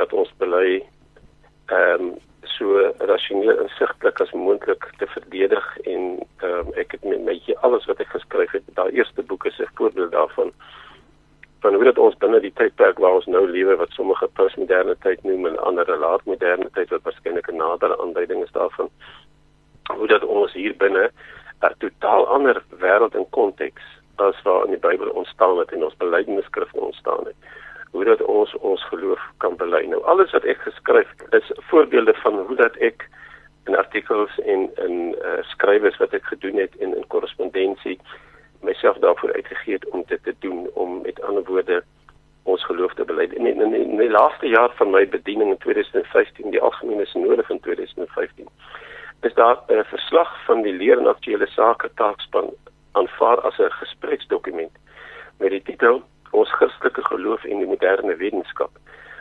wat 0.00 0.12
ons 0.12 0.32
bely 0.42 0.80
ehm 1.72 2.08
um, 2.08 2.14
so 2.56 2.78
rasioneel 3.10 3.58
insigtelik 3.64 4.20
as 4.22 4.30
moontlik 4.32 4.84
te 5.00 5.08
verdedig 5.14 5.66
en 5.84 6.04
ehm 6.44 6.58
um, 6.60 6.74
ek 6.82 6.96
het 6.96 7.04
met 7.04 7.24
my 7.28 7.36
alles 7.66 7.88
wat 7.90 8.00
ek 8.04 8.12
geskryf 8.14 8.52
het 8.56 8.68
daai 8.78 8.92
eerste 8.98 9.22
boek 9.22 9.48
is 9.50 9.58
'n 9.60 9.72
voorbeeld 9.74 10.12
daarvan 10.12 10.52
van 11.66 11.74
hoe 11.74 11.84
dit 11.84 11.98
ons 11.98 12.18
binne 12.22 12.38
die 12.44 12.52
tydperk 12.54 13.00
waar 13.02 13.16
ons 13.18 13.26
nou 13.26 13.42
lewe 13.50 13.74
wat 13.80 13.94
sommige 13.98 14.28
postmoderne 14.38 14.94
tyd 15.02 15.22
noem 15.26 15.48
en 15.48 15.56
ander 15.66 15.88
laatmoderne 15.98 16.68
tyd 16.78 16.92
wat 16.94 17.02
waarskynlik 17.08 17.48
'n 17.50 17.58
nadere 17.62 17.96
aanduiding 18.02 18.44
is 18.44 18.52
daarvan 18.58 18.90
hoe 19.98 20.06
dat 20.14 20.22
ons 20.24 20.52
hier 20.52 20.76
binne 20.84 21.10
'n 21.66 21.74
totaal 21.78 22.26
ander 22.36 22.62
wêreld 22.84 23.14
en 23.14 23.26
konteks 23.38 23.82
as 24.16 24.42
waar 24.42 24.64
in 24.64 24.70
die 24.76 24.84
Bybel 24.88 25.10
ontstaan 25.10 25.58
het 25.58 25.72
en 25.72 25.84
ons 25.84 25.96
belydenisskrifte 25.96 26.80
ontstaan 26.80 27.24
het. 27.24 27.36
Hoe 27.90 28.04
dat 28.04 28.22
ons 28.22 28.54
ons 28.54 28.84
geloof 28.84 29.20
kan 29.38 29.56
bely. 29.56 29.84
Nou 29.86 30.02
alles 30.04 30.30
wat 30.30 30.44
ek 30.44 30.60
geskryf 30.68 31.08
is 31.30 31.50
voorbeelde 31.70 32.14
van 32.14 32.38
hoe 32.46 32.56
dat 32.56 32.76
ek 32.76 33.08
in 33.66 33.76
artikels 33.76 34.38
en 34.38 34.70
in 34.86 35.16
uh, 35.24 35.42
skrywes 35.42 35.96
wat 35.96 36.12
ek 36.12 36.24
gedoen 36.24 36.56
het 36.56 36.76
en 36.78 36.96
in 36.96 37.06
korrespondensie 37.06 37.98
myself 38.66 38.98
daarvoor 39.04 39.32
uitgegee 39.32 39.78
om 39.90 40.04
dit 40.06 40.22
te 40.22 40.34
doen 40.44 40.66
om 40.74 41.00
met 41.02 41.22
ander 41.22 41.44
woorde 41.44 41.82
ons 42.42 42.64
geloof 42.64 42.94
te 42.94 43.04
bely. 43.04 43.26
In, 43.34 43.46
in, 43.46 43.60
in, 43.60 43.74
in 43.74 43.96
die 43.98 44.10
laaste 44.10 44.46
jaar 44.46 44.70
van 44.78 44.90
my 44.90 45.02
bediening 45.08 45.50
in 45.50 45.62
2015, 45.64 46.50
die 46.54 46.62
algemene 46.62 47.06
sinode 47.06 47.42
van 47.48 47.60
2015, 47.60 48.48
is 49.26 49.34
daar 49.34 49.58
'n 49.68 49.84
verslag 49.84 50.44
van 50.44 50.62
die 50.62 50.72
leer 50.72 50.98
en 50.98 51.06
aktuele 51.06 51.46
sake 51.46 51.90
taakspan 51.94 52.50
aanvaar 52.92 53.40
as 53.40 53.58
'n 53.58 53.70
gespreksdokument 53.70 54.74
met 55.38 55.50
die 55.50 55.62
titel 55.62 56.02
Ons 56.30 56.52
Christelike 56.52 57.04
geloof 57.04 57.44
en 57.44 57.58
die 57.58 57.66
moderne 57.66 58.16
wetenskap 58.16 58.70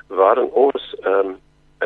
waarin 0.08 0.50
ons 0.52 0.96
ehm 1.02 1.20
um, 1.20 1.38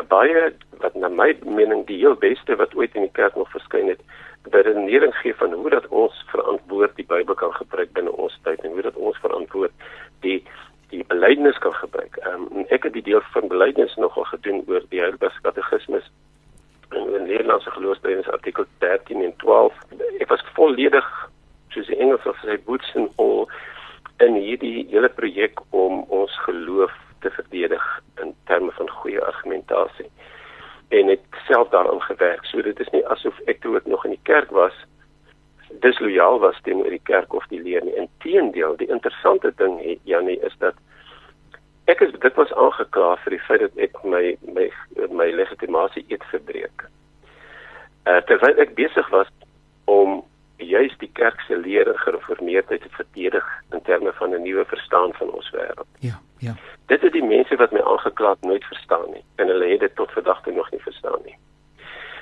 baie 0.08 0.52
wat 0.80 0.94
na 0.94 1.08
my 1.08 1.36
mening 1.44 1.86
die 1.86 1.98
heel 1.98 2.14
beste 2.14 2.56
wat 2.56 2.74
ooit 2.74 2.94
in 2.94 3.02
die 3.02 3.16
kerk 3.18 3.34
nog 3.36 3.50
verskyn 3.50 3.88
het, 3.88 4.00
beredenering 4.42 5.14
gee 5.14 5.34
van 5.34 5.52
hoe 5.52 5.70
dat 5.70 5.86
ons 5.88 6.24
verantwoord 6.32 6.96
die 6.96 7.06
Bybel 7.06 7.34
kan 7.34 7.52
gebruik 7.52 7.92
binne 7.92 8.12
ons 8.12 8.38
tyd 8.42 8.64
en 8.64 8.70
hoe 8.70 8.82
dat 8.82 8.94
ons 8.96 9.18
verantwoord 9.18 9.72
die 10.20 10.44
die 10.90 11.04
belydenis 11.06 11.58
kan 11.62 11.74
gebruik. 11.74 12.16
Ehm 12.16 12.46
um, 12.50 12.64
ek 12.68 12.88
het 12.88 12.92
die 12.92 13.06
deel 13.06 13.22
van 13.34 13.48
belydenis 13.48 13.94
nogal 13.94 14.24
gedoen 14.24 14.64
oor 14.66 14.82
die 14.90 14.98
Heidelberg 14.98 15.36
Katekismes 15.42 16.08
in 16.90 17.04
die 17.12 17.20
Nederlandse 17.20 17.70
geloofsbredes 17.70 18.28
artikel 18.28 18.66
13 18.78 19.22
en 19.22 19.36
12. 19.36 19.76
Ek 20.18 20.32
was 20.32 20.42
volledig 20.56 21.06
soos 21.70 21.86
die 21.86 22.00
Engels 22.02 22.26
of 22.26 22.40
sy 22.42 22.58
boots 22.66 22.90
en 22.98 23.06
al 23.22 23.46
in 24.26 24.34
hierdie 24.34 24.88
hele 24.90 25.08
projek 25.08 25.62
om 25.70 26.02
ons 26.08 26.34
geloof 26.48 26.96
te 27.22 27.30
verdedig 27.30 27.86
in 28.24 28.34
terme 28.50 28.74
van 28.80 28.90
goeie 28.90 29.22
argumentasie 29.22 30.10
en 30.90 31.06
het 31.06 31.22
self 31.46 31.68
daaraan 31.68 32.02
gewerk. 32.02 32.44
So 32.44 32.62
dit 32.62 32.80
is 32.80 32.88
nie 32.94 33.06
asof 33.06 33.38
ek 33.50 33.60
toe 33.62 33.76
ek 33.78 33.86
nog 33.86 34.04
in 34.04 34.16
die 34.16 34.26
kerk 34.28 34.50
was 34.50 34.74
dislojaal 35.84 36.40
was 36.42 36.58
teenoor 36.66 36.90
die 36.90 37.04
kerk 37.06 37.34
of 37.34 37.46
die 37.48 37.60
leer 37.62 37.84
nie. 37.86 37.94
Inteendeel, 37.94 38.76
die 38.76 38.90
interessante 38.90 39.52
ding 39.56 39.78
het 39.84 40.00
Janie 40.04 40.38
is 40.46 40.56
dat 40.58 40.74
ek 41.90 42.02
is 42.06 42.12
dit 42.22 42.34
was 42.38 42.52
aangekla 42.52 43.14
vir 43.22 43.36
die 43.36 43.44
feit 43.46 43.62
dat 43.64 43.78
ek 43.86 44.02
my 44.02 44.34
my 44.56 44.66
my 45.14 45.30
legitimasie 45.34 46.04
eet 46.08 46.26
verbreek. 46.32 46.86
Uh, 48.08 48.18
terwyl 48.26 48.58
ek 48.62 48.74
besig 48.74 49.08
was 49.14 49.30
om 49.90 50.20
juis 50.64 50.94
die 50.98 51.10
kerk 51.12 51.40
se 51.40 51.56
leer 51.56 51.88
en 51.88 51.98
gereformeerdheid 51.98 52.82
te 52.82 52.88
verdedig 52.90 53.46
in 53.72 53.82
terme 53.82 54.12
van 54.12 54.34
'n 54.34 54.42
nuwe 54.42 54.64
verstaan 54.64 55.12
van 55.12 55.30
ons 55.30 55.50
wêreld. 55.50 55.90
Ja, 55.98 56.20
ja. 56.38 56.54
Dit 56.86 57.00
het 57.00 57.12
die 57.12 57.24
mense 57.24 57.56
wat 57.56 57.72
my 57.72 57.80
aangekla 57.80 58.30
het 58.30 58.42
nooit 58.42 58.64
verstaan 58.64 59.10
nie 59.10 59.24
en 59.36 59.46
hulle 59.46 59.66
het 59.66 59.80
dit 59.80 59.94
tot 59.96 60.12
vandag 60.12 60.42
toe 60.42 60.52
nog 60.52 60.70
nie 60.70 60.82
verstaan 60.82 61.20
nie. 61.24 61.36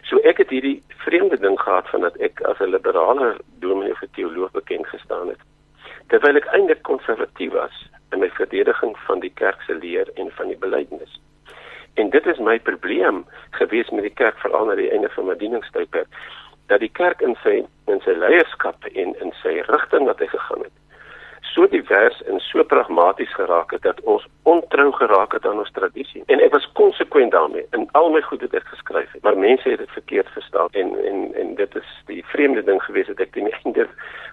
So 0.03 0.17
ek 0.17 0.37
het 0.37 0.51
hierdie 0.51 0.83
vreemde 0.89 1.39
ding 1.39 1.61
gehad 1.61 1.89
van 1.89 2.01
dat 2.01 2.17
ek 2.17 2.41
as 2.41 2.59
'n 2.59 2.71
liberale 2.71 3.37
dominee 3.59 3.93
of 3.93 4.03
teoloog 4.13 4.51
bekend 4.51 4.87
gestaan 4.87 5.29
het 5.29 5.41
terwyl 6.09 6.37
ek 6.37 6.49
eintlik 6.57 6.83
konservatief 6.83 7.53
was 7.53 7.89
in 8.13 8.21
my 8.21 8.31
verdediging 8.31 8.97
van 9.07 9.21
die 9.21 9.33
kerk 9.35 9.61
se 9.67 9.75
leer 9.75 10.09
en 10.15 10.31
van 10.31 10.49
die 10.49 10.57
belydenis. 10.57 11.21
En 11.95 12.11
dit 12.11 12.27
is 12.27 12.39
my 12.39 12.59
probleem 12.59 13.25
gewees 13.51 13.91
met 13.91 14.07
die 14.07 14.15
kerk 14.15 14.39
veral 14.39 14.69
na 14.69 14.77
die 14.79 14.91
einde 14.91 15.11
van 15.17 15.27
my 15.27 15.37
dieningstydperk 15.37 16.09
dat 16.69 16.81
die 16.81 16.93
kerk 17.01 17.21
in 17.21 17.37
sy 17.43 17.63
in 17.93 18.01
sy 18.05 18.15
leierskap 18.25 18.85
en 18.95 19.15
in 19.25 19.33
sy 19.43 19.59
rigting 19.69 20.07
wat 20.07 20.21
hy 20.21 20.31
gegaan 20.35 20.67
het 20.67 20.77
so 21.59 21.67
divers 21.67 22.23
en 22.31 22.41
so 22.41 22.63
pragmaties 22.65 23.35
geraak 23.35 23.71
het 23.71 23.83
dat 23.83 24.01
ons 24.01 24.27
ontrou 24.43 24.93
geraak 24.93 25.33
het 25.33 25.47
aan 25.47 25.59
ons 25.63 25.73
tradisie 25.73 26.23
en 26.27 26.43
ek 26.45 26.53
was 26.55 26.69
konsekwent 26.79 27.33
daarmee. 27.33 27.65
In 27.77 27.89
al 27.99 28.11
my 28.15 28.23
goed 28.27 28.45
wat 28.45 28.55
ek 28.61 28.69
geskryf 28.73 29.13
het 29.17 29.25
maar 29.27 29.39
mense 29.39 29.69
het 29.69 29.83
dit 29.83 29.97
verkeerd 29.97 30.31
verstaan. 30.37 30.69
En 30.83 30.95
en 31.11 31.25
en 31.43 31.55
dit 31.59 31.77
is 31.81 31.91
die 32.11 32.23
vreemde 32.33 32.63
ding 32.65 32.83
gewees 32.83 33.11
dat 33.11 33.25
ek 33.27 33.35
die 33.35 33.49
einde 33.63 33.89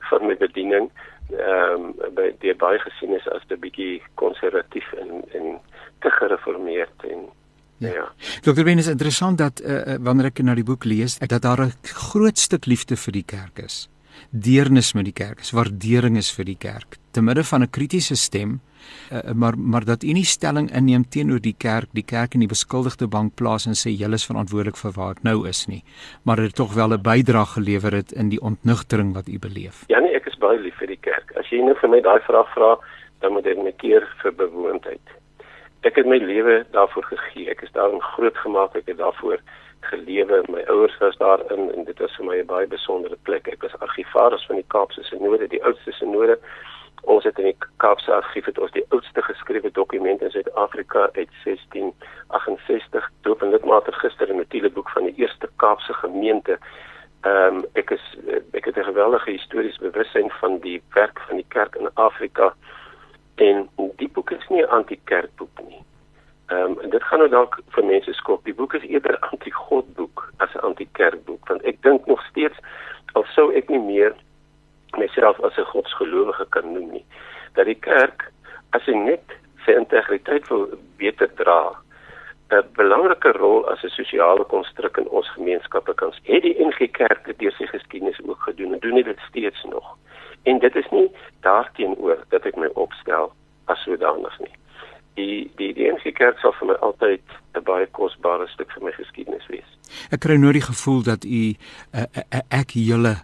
van 0.10 0.28
my 0.30 0.38
bediening 0.44 0.92
ehm 1.34 1.88
um, 1.88 2.14
by 2.18 2.30
die 2.44 2.54
baie 2.66 2.80
gesien 2.84 3.16
is 3.18 3.28
as 3.38 3.48
'n 3.50 3.60
bietjie 3.64 4.04
konservatief 4.22 4.94
en 4.94 5.24
en 5.40 5.60
te 6.06 6.12
gereformeerd 6.20 7.10
en 7.10 7.26
Ja. 7.78 7.94
ja. 7.94 8.12
Dokter 8.42 8.64
Ben 8.64 8.78
is 8.78 8.88
interessant 8.88 9.38
dat 9.38 9.62
uh, 9.62 9.98
wanneer 10.00 10.32
ek 10.32 10.40
na 10.44 10.56
die 10.56 10.64
boek 10.64 10.86
lees, 10.88 11.18
dat 11.20 11.42
daar 11.42 11.66
'n 11.66 11.74
groot 11.84 12.38
stuk 12.38 12.66
liefde 12.66 12.96
vir 12.96 13.14
die 13.14 13.26
kerk 13.26 13.60
is. 13.60 13.90
Deernis 14.32 14.94
met 14.94 15.06
die 15.06 15.14
kerk, 15.14 15.40
is 15.40 15.52
waardering 15.52 16.18
is 16.18 16.32
vir 16.32 16.46
die 16.46 16.56
kerk. 16.56 16.98
Te 17.12 17.22
midde 17.22 17.44
van 17.44 17.62
'n 17.62 17.70
kritiese 17.70 18.16
stem, 18.16 18.62
uh, 19.12 19.32
maar 19.34 19.58
maar 19.58 19.86
dat 19.86 20.04
u 20.04 20.12
nie 20.12 20.24
stelling 20.26 20.72
inneem 20.72 21.04
teenoor 21.10 21.42
die 21.42 21.56
kerk, 21.58 21.90
die 21.92 22.06
kerk 22.06 22.34
in 22.34 22.40
die 22.40 22.48
beskuldigde 22.48 23.08
bank 23.08 23.36
plaas 23.36 23.66
en 23.66 23.76
sê 23.76 23.92
julle 23.92 24.16
is 24.16 24.26
verantwoordelik 24.26 24.78
vir 24.78 24.92
waar 24.92 25.14
dit 25.14 25.24
nou 25.24 25.48
is 25.48 25.68
nie, 25.68 25.84
maar 26.24 26.36
dit 26.36 26.56
tog 26.56 26.74
wel 26.74 26.94
'n 26.94 27.02
bydrae 27.02 27.46
gelewer 27.46 27.92
het 27.92 28.12
in 28.12 28.30
die 28.30 28.42
ontnugtering 28.42 29.14
wat 29.14 29.28
u 29.28 29.40
beleef. 29.40 29.84
Ja 29.88 30.00
nee, 30.00 30.16
ek 30.16 30.26
is 30.26 30.38
baie 30.38 30.60
lief 30.60 30.78
vir 30.78 30.88
die 30.88 31.02
kerk. 31.02 31.32
As 31.36 31.50
jy 31.50 31.60
nou 31.60 31.76
vir 31.76 31.90
my 31.90 32.02
daai 32.02 32.22
vraag 32.22 32.54
vra, 32.54 32.80
dan 33.20 33.34
moet 33.34 33.46
ek 33.46 33.58
my 33.58 33.72
keer 33.72 34.08
vir 34.22 34.32
bewoondheid 34.32 35.25
ek 35.86 35.96
het 36.02 36.08
my 36.10 36.18
lewe 36.18 36.66
daarvoor 36.72 37.04
gegee. 37.04 37.50
Ek 37.50 37.62
is 37.62 37.72
daarin 37.72 38.02
grootgemaak. 38.02 38.76
Ek 38.76 38.88
het 38.90 38.98
daarvoor 38.98 39.40
gelewe. 39.90 40.42
My 40.50 40.64
ouers 40.74 40.98
was 40.98 41.18
daarin 41.18 41.72
en 41.74 41.84
dit 41.86 42.00
was 42.00 42.16
vir 42.18 42.26
my 42.26 42.38
'n 42.38 42.46
baie 42.46 42.68
besondere 42.68 43.18
plek. 43.24 43.48
Ek 43.48 43.62
was 43.62 43.80
argivaris 43.80 44.46
van 44.46 44.56
die 44.56 44.70
Kaapse 44.74 45.04
Sinode, 45.04 45.48
die 45.48 45.64
oudste 45.64 45.92
sinode. 45.92 46.40
Ons 47.04 47.24
het 47.24 47.38
in 47.38 47.46
die 47.46 47.58
Kaapse 47.78 48.14
argief 48.14 48.46
het 48.46 48.58
ons 48.58 48.72
die 48.72 48.86
oudste 48.90 49.22
geskrewe 49.22 49.72
dokument 49.72 50.22
in 50.22 50.32
Suid-Afrika 50.32 51.10
uit 51.14 51.30
1668 51.44 53.10
doop 53.22 53.42
en 53.42 53.50
lidmate 53.50 53.92
gister 53.92 54.30
in 54.30 54.36
'n 54.36 54.38
notitieboek 54.38 54.90
van 54.90 55.04
die 55.04 55.16
eerste 55.16 55.50
Kaapse 55.56 55.94
gemeente. 55.94 56.58
Ehm 57.22 57.56
um, 57.56 57.66
ek 57.74 57.90
is 57.92 58.18
ek 58.54 58.66
het 58.66 58.78
'n 58.78 58.90
geweldige 58.92 59.32
historiese 59.32 59.82
bewussyn 59.82 60.30
van 60.30 60.60
die 60.60 60.82
werk 60.94 61.20
van 61.28 61.36
die 61.36 61.50
kerk 61.50 61.76
in 61.76 61.90
Afrika. 61.94 62.54
En 63.36 63.70
die 63.96 64.10
boek 64.10 64.32
is 64.32 64.48
nie 64.50 64.62
'n 64.64 64.70
anti-kerkboek 64.70 65.60
nie. 65.68 65.84
Ehm 66.48 66.78
um, 66.80 66.90
dit 66.90 67.04
gaan 67.04 67.20
nou 67.20 67.30
dalk 67.30 67.60
vir 67.76 67.86
mense 67.86 68.14
skok. 68.14 68.44
Die 68.44 68.54
boek 68.54 68.74
is 68.74 68.84
eerder 68.84 69.20
anti-God 69.20 69.94
boek 69.96 70.32
as 70.38 70.54
'n 70.54 70.66
anti-kerkboek 70.70 71.48
want 71.48 71.62
ek 71.64 71.82
dink 71.82 72.06
nog 72.06 72.22
steeds 72.26 72.58
al 73.14 73.26
sou 73.36 73.52
ek 73.54 73.70
nie 73.70 73.80
meer 73.80 74.16
myself 74.98 75.40
as 75.44 75.58
'n 75.58 75.72
godsgelowige 75.72 76.46
kan 76.50 76.74
noem 76.74 76.92
nie 76.92 77.06
dat 77.54 77.66
die 77.66 77.80
kerk 77.80 78.32
as 78.70 78.86
hy 78.86 78.94
net 78.94 79.36
sy 79.66 79.72
integriteit 79.72 80.48
wil 80.48 80.68
beter 80.98 81.30
dra 81.36 81.76
'n 82.50 82.64
belangrike 82.74 83.32
rol 83.32 83.66
as 83.70 83.84
'n 83.84 83.90
sosiale 83.90 84.46
konstruk 84.46 84.98
in 84.98 85.10
ons 85.10 85.30
gemeenskappe 85.32 85.94
kan 85.94 86.12
speel. 86.12 86.34
Het 86.34 86.44
die 86.44 86.66
NG 86.66 86.92
Kerk 86.92 87.34
deur 87.38 87.52
sy 87.52 87.66
geskiedenis 87.66 88.20
ook 88.26 88.42
gedoen 88.42 88.74
en 88.74 88.80
doen 88.80 89.04
dit 89.04 89.20
steeds 89.30 89.64
nog. 89.64 89.98
En 90.44 90.60
dit 90.60 90.76
is 90.76 90.90
nie 90.92 91.12
daarteenoor 91.42 92.18
dat 92.30 92.46
ek 92.46 92.56
my 92.56 92.70
opstel 92.74 93.34
as 93.66 93.82
sodanig 93.84 94.40
nie. 94.40 94.56
Die 95.14 95.52
die 95.56 95.74
die 95.74 95.92
NG 95.92 96.14
Kerk 96.14 96.38
sal 96.40 96.54
vir 96.60 96.68
my 96.68 96.74
altyd 96.74 97.22
'n 97.56 97.64
baie 97.64 97.88
kosbare 97.88 98.48
stuk 98.48 98.72
van 98.72 98.84
my 98.84 98.92
geskiedenis 98.92 99.48
wees. 99.48 99.70
Ek 100.12 100.20
kry 100.20 100.36
nou 100.36 100.52
die 100.52 100.62
gevoel 100.62 101.04
dat 101.04 101.24
u 101.24 101.44
uh, 101.50 102.02
uh, 102.02 102.40
ek 102.50 102.70
julle 102.70 103.16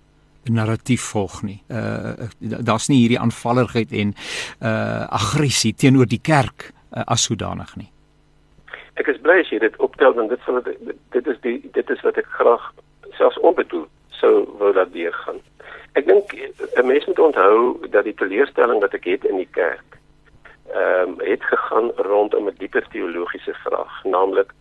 narratief 0.44 1.02
volg 1.02 1.44
nie. 1.44 1.64
Uh 1.70 2.28
daar's 2.40 2.88
nie 2.90 2.98
hierdie 2.98 3.20
aanvalligheid 3.20 3.92
en 3.92 4.14
uh 4.62 5.06
aggressie 5.10 5.74
teenoor 5.74 6.06
die 6.06 6.22
kerk 6.22 6.72
uh, 6.72 7.04
as 7.06 7.24
sodanig 7.24 7.76
nie. 7.76 7.92
Ek 9.02 9.10
is 9.10 9.22
bly 9.24 9.40
as 9.42 9.50
jy 9.50 9.58
dit 9.64 9.78
optel 9.82 10.14
want 10.18 10.30
dit 10.30 10.44
sal 10.46 10.62
dit 10.62 11.28
is 11.34 11.40
die 11.46 11.58
dit 11.78 11.94
is 11.96 12.04
wat 12.06 12.20
ek 12.22 12.30
graag 12.38 12.68
selfs 13.18 13.40
onbedoel 13.50 13.88
sou 14.20 14.34
wou 14.60 14.70
dat 14.78 14.92
deur 14.94 15.16
gaan. 15.24 15.40
Ek 15.98 16.06
dink 16.06 16.36
'n 16.36 16.88
mens 16.88 17.08
moet 17.10 17.20
onthou 17.20 17.88
dat 17.90 18.06
die 18.06 18.18
teleurstelling 18.22 18.82
wat 18.82 18.94
ek 18.94 19.10
het 19.10 19.26
in 19.26 19.42
die 19.42 19.50
kerk 19.58 19.98
ehm 20.72 21.10
um, 21.10 21.16
het 21.20 21.44
gegaan 21.44 21.92
rondom 21.96 22.48
'n 22.48 22.56
dieper 22.58 22.86
teologiese 22.94 23.56
vraag, 23.64 24.04
naamlik 24.04 24.54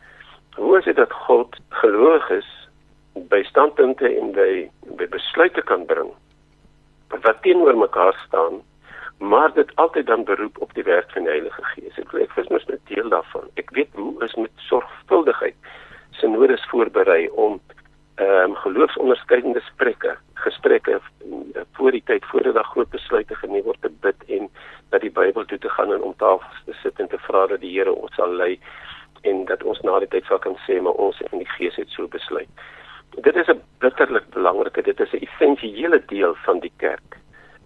hoe 0.57 0.79
is 0.79 0.85
dit 0.85 0.97
dat 0.97 1.13
God 1.13 1.57
gelowig 1.69 2.31
is 2.31 2.49
by 3.15 3.43
standpunte 3.43 4.09
en 4.09 4.33
by 4.33 4.71
by 4.97 5.07
besluite 5.09 5.63
kan 5.63 5.87
bring 5.87 6.11
wat 7.11 7.43
teenoor 7.43 7.77
mekaar 7.77 8.17
staan, 8.27 8.63
maar 9.21 9.53
dit 9.53 9.77
altyd 9.77 10.07
dan 10.07 10.25
beroep 10.25 10.59
op 10.59 10.75
die 10.75 10.83
werk 10.83 11.11
van 11.13 11.23
die 11.23 11.31
Heilige 11.31 11.63
Gees. 11.63 11.99
Ek 12.01 12.13
ek 12.13 12.33
was 12.37 12.49
mos 12.49 12.67
'n 12.67 12.81
deel 12.89 13.09
daarvan. 13.09 13.49
Ek 13.55 13.71
weet 13.71 13.93
hoe 13.93 14.25
is 14.25 14.35
met 14.35 14.51
sorgvuldigheid 14.57 15.57
sinodes 16.11 16.65
voorberei 16.71 17.29
om 17.29 17.61
ehm 18.15 18.51
um, 18.51 18.55
geloofsonderskeidende 18.55 19.61
gesprekke 19.61 20.17
gesprekke 20.35 21.01
eh, 21.01 21.63
voor 21.73 21.91
die 21.91 22.03
tyd 22.05 22.25
voordat 22.25 22.55
daar 22.55 22.73
groot 22.73 22.91
besluite 22.91 23.35
geneem 23.35 23.63
word 23.63 23.81
te 23.81 23.93
bid 24.01 24.25
en 24.27 24.51
dat 24.89 25.01
die 25.01 25.11
Bybel 25.11 25.45
toe 25.45 25.59
te 25.59 25.69
gaan 25.69 25.93
en 25.93 26.03
om 26.03 26.15
tafels 26.17 26.63
te 26.65 26.75
sit 26.83 27.01
en 27.01 27.09
te 27.09 27.19
vra 27.19 27.47
dat 27.47 27.61
die 27.61 27.73
Here 27.79 27.93
ons 27.93 28.15
sal 28.15 28.35
lei 28.43 28.59
en 29.23 29.45
dat 29.45 29.63
ons 29.63 29.81
na 29.87 29.99
die 30.03 30.09
tyd 30.09 30.29
sal 30.29 30.39
kan 30.39 30.57
sê 30.67 30.81
maar 30.81 30.99
ons 31.07 31.21
in 31.31 31.43
die 31.43 31.53
Gees 31.57 31.77
het 31.77 31.89
so 31.95 32.09
besluit. 32.09 32.49
Dit 33.27 33.37
is 33.37 33.49
'n 33.49 33.63
bitterlik 33.79 34.29
belangrike, 34.31 34.83
dit 34.83 35.01
is 35.01 35.13
'n 35.13 35.25
essensiële 35.27 36.03
deel 36.07 36.35
van 36.35 36.61
die 36.61 36.73
kerk 36.77 37.19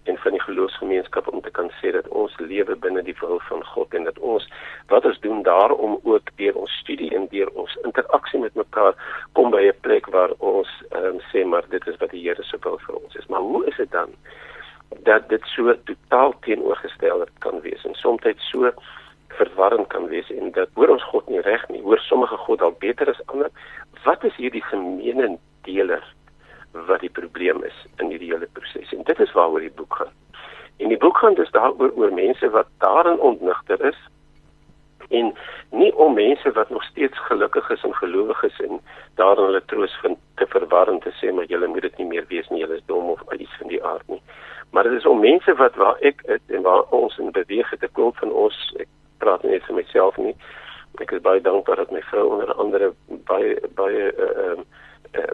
en 0.03 0.17
van 0.17 0.31
die 0.31 0.41
geloofsgemeenskap 0.41 1.27
om 1.27 1.41
te 1.41 1.51
kan 1.51 1.71
sê 1.81 1.91
dat 1.91 2.07
ons 2.07 2.33
lewe 2.37 2.75
binne 2.75 3.01
die 3.03 3.15
wil 3.19 3.39
van 3.49 3.63
God 3.65 3.93
en 3.93 4.03
dat 4.03 4.19
ons 4.19 4.47
wat 4.87 5.05
ons 5.05 5.19
doen 5.19 5.43
daarom 5.43 5.99
ook 6.03 6.29
deur 6.35 6.55
ons 6.55 6.77
studie 6.77 7.15
en 7.15 7.27
deur 7.27 7.49
ons 7.53 7.77
interaksie 7.83 8.39
met 8.39 8.55
mekaar 8.55 8.93
kom 9.33 9.51
by 9.51 9.61
'n 9.67 9.79
plek 9.81 10.05
waar 10.05 10.31
ons 10.37 10.69
um, 10.91 11.19
sê 11.31 11.45
maar 11.45 11.63
dit 11.69 11.87
is 11.87 11.97
wat 11.97 12.11
die 12.11 12.21
Here 12.27 12.43
se 12.43 12.57
wil 12.61 12.77
vir 12.77 12.95
ons 12.95 13.15
is. 13.15 13.27
Maar 13.27 13.39
hoe 13.39 13.65
is 13.65 13.75
dit 13.75 13.91
dan 13.91 14.09
dat 15.03 15.29
dit 15.29 15.41
so 15.45 15.73
totaal 15.83 16.33
teenoorgestel 16.39 17.25
kan 17.39 17.61
wees 17.61 17.85
en 17.85 17.95
soms 17.95 18.21
so 18.37 18.71
verwarrend 19.27 19.87
kan 19.87 20.07
wees 20.07 20.29
en 20.31 20.51
dat 20.51 20.69
hoor 20.73 20.93
ons 20.95 21.03
God 21.11 21.29
nie 21.29 21.41
reg 21.41 21.67
nie, 21.69 21.81
hoor 21.81 21.99
sommige 21.99 22.37
God 22.37 22.61
al 22.61 22.75
beter 22.79 23.09
as 23.09 23.21
ander. 23.25 23.51
Wat 24.03 24.23
is 24.23 24.35
hierdie 24.39 24.63
gemeene 24.63 25.37
deler 25.67 26.03
wat 26.87 27.03
die 27.03 27.09
probleem 27.09 27.63
is 27.63 27.77
in 27.99 28.11
hierdie 28.13 28.31
hele 28.31 28.47
proses? 28.53 28.93
En 28.93 29.03
dit 29.03 29.19
is 29.19 29.33
waaroor 29.37 29.65
die 29.65 29.73
boek 29.75 29.99
gaan. 30.01 30.13
En 30.77 30.91
die 30.91 30.99
boek 30.99 31.17
gaan 31.17 31.37
dus 31.39 31.51
daaroor 31.55 31.91
oor 31.95 32.13
mense 32.13 32.49
wat 32.49 32.71
daarin 32.83 33.19
ontnigter 33.19 33.81
is 33.85 33.99
en 35.09 35.33
nie 35.71 35.91
om 36.01 36.15
mense 36.17 36.51
wat 36.51 36.69
nog 36.69 36.83
steeds 36.83 37.19
gelukkig 37.27 37.69
is 37.69 37.83
en 37.83 37.93
gelowig 37.95 38.43
is 38.43 38.59
en 38.67 38.79
daarin 39.15 39.43
hulle 39.45 39.64
troos 39.75 39.95
vind 40.01 40.19
te 40.39 40.47
verwarrend 40.55 41.03
te 41.03 41.13
sê 41.19 41.31
maar 41.35 41.49
julle 41.51 41.67
moet 41.67 41.87
dit 41.87 42.01
nie 42.01 42.09
meer 42.13 42.27
wees 42.31 42.47
nie, 42.49 42.63
julle 42.63 42.79
is 42.79 42.87
dom 42.91 43.11
of 43.13 43.23
iets 43.35 43.57
van 43.59 43.71
die 43.71 43.81
aard 43.83 44.07
nie. 44.11 44.21
Maar 44.71 44.87
dit 44.89 44.99
is 44.99 45.07
om 45.11 45.19
mense 45.23 45.55
wat 45.61 45.75
waar 45.81 45.99
ek 46.09 46.23
is 46.35 46.55
en 46.57 46.63
waar 46.67 46.83
ons 46.95 47.17
in 47.23 47.31
beweeg 47.35 47.69
het, 47.69 47.83
'n 47.83 47.95
klomp 47.97 48.17
van 48.23 48.31
ons, 48.31 48.55
ek 48.79 48.89
praat 49.23 49.43
nie 49.43 49.51
net 49.51 49.67
vir 49.67 49.75
myself 49.75 50.17
nie. 50.17 50.35
Ek 51.03 51.11
is 51.11 51.21
baie 51.21 51.41
dankbaar 51.41 51.75
dat 51.83 51.91
my 51.91 52.01
vrou 52.11 52.25
onder 52.31 52.53
andere 52.53 52.93
baie 53.07 53.55
baie 53.75 54.11
ehm 54.11 54.59
uh, 54.59 55.21
uh, 55.21 55.33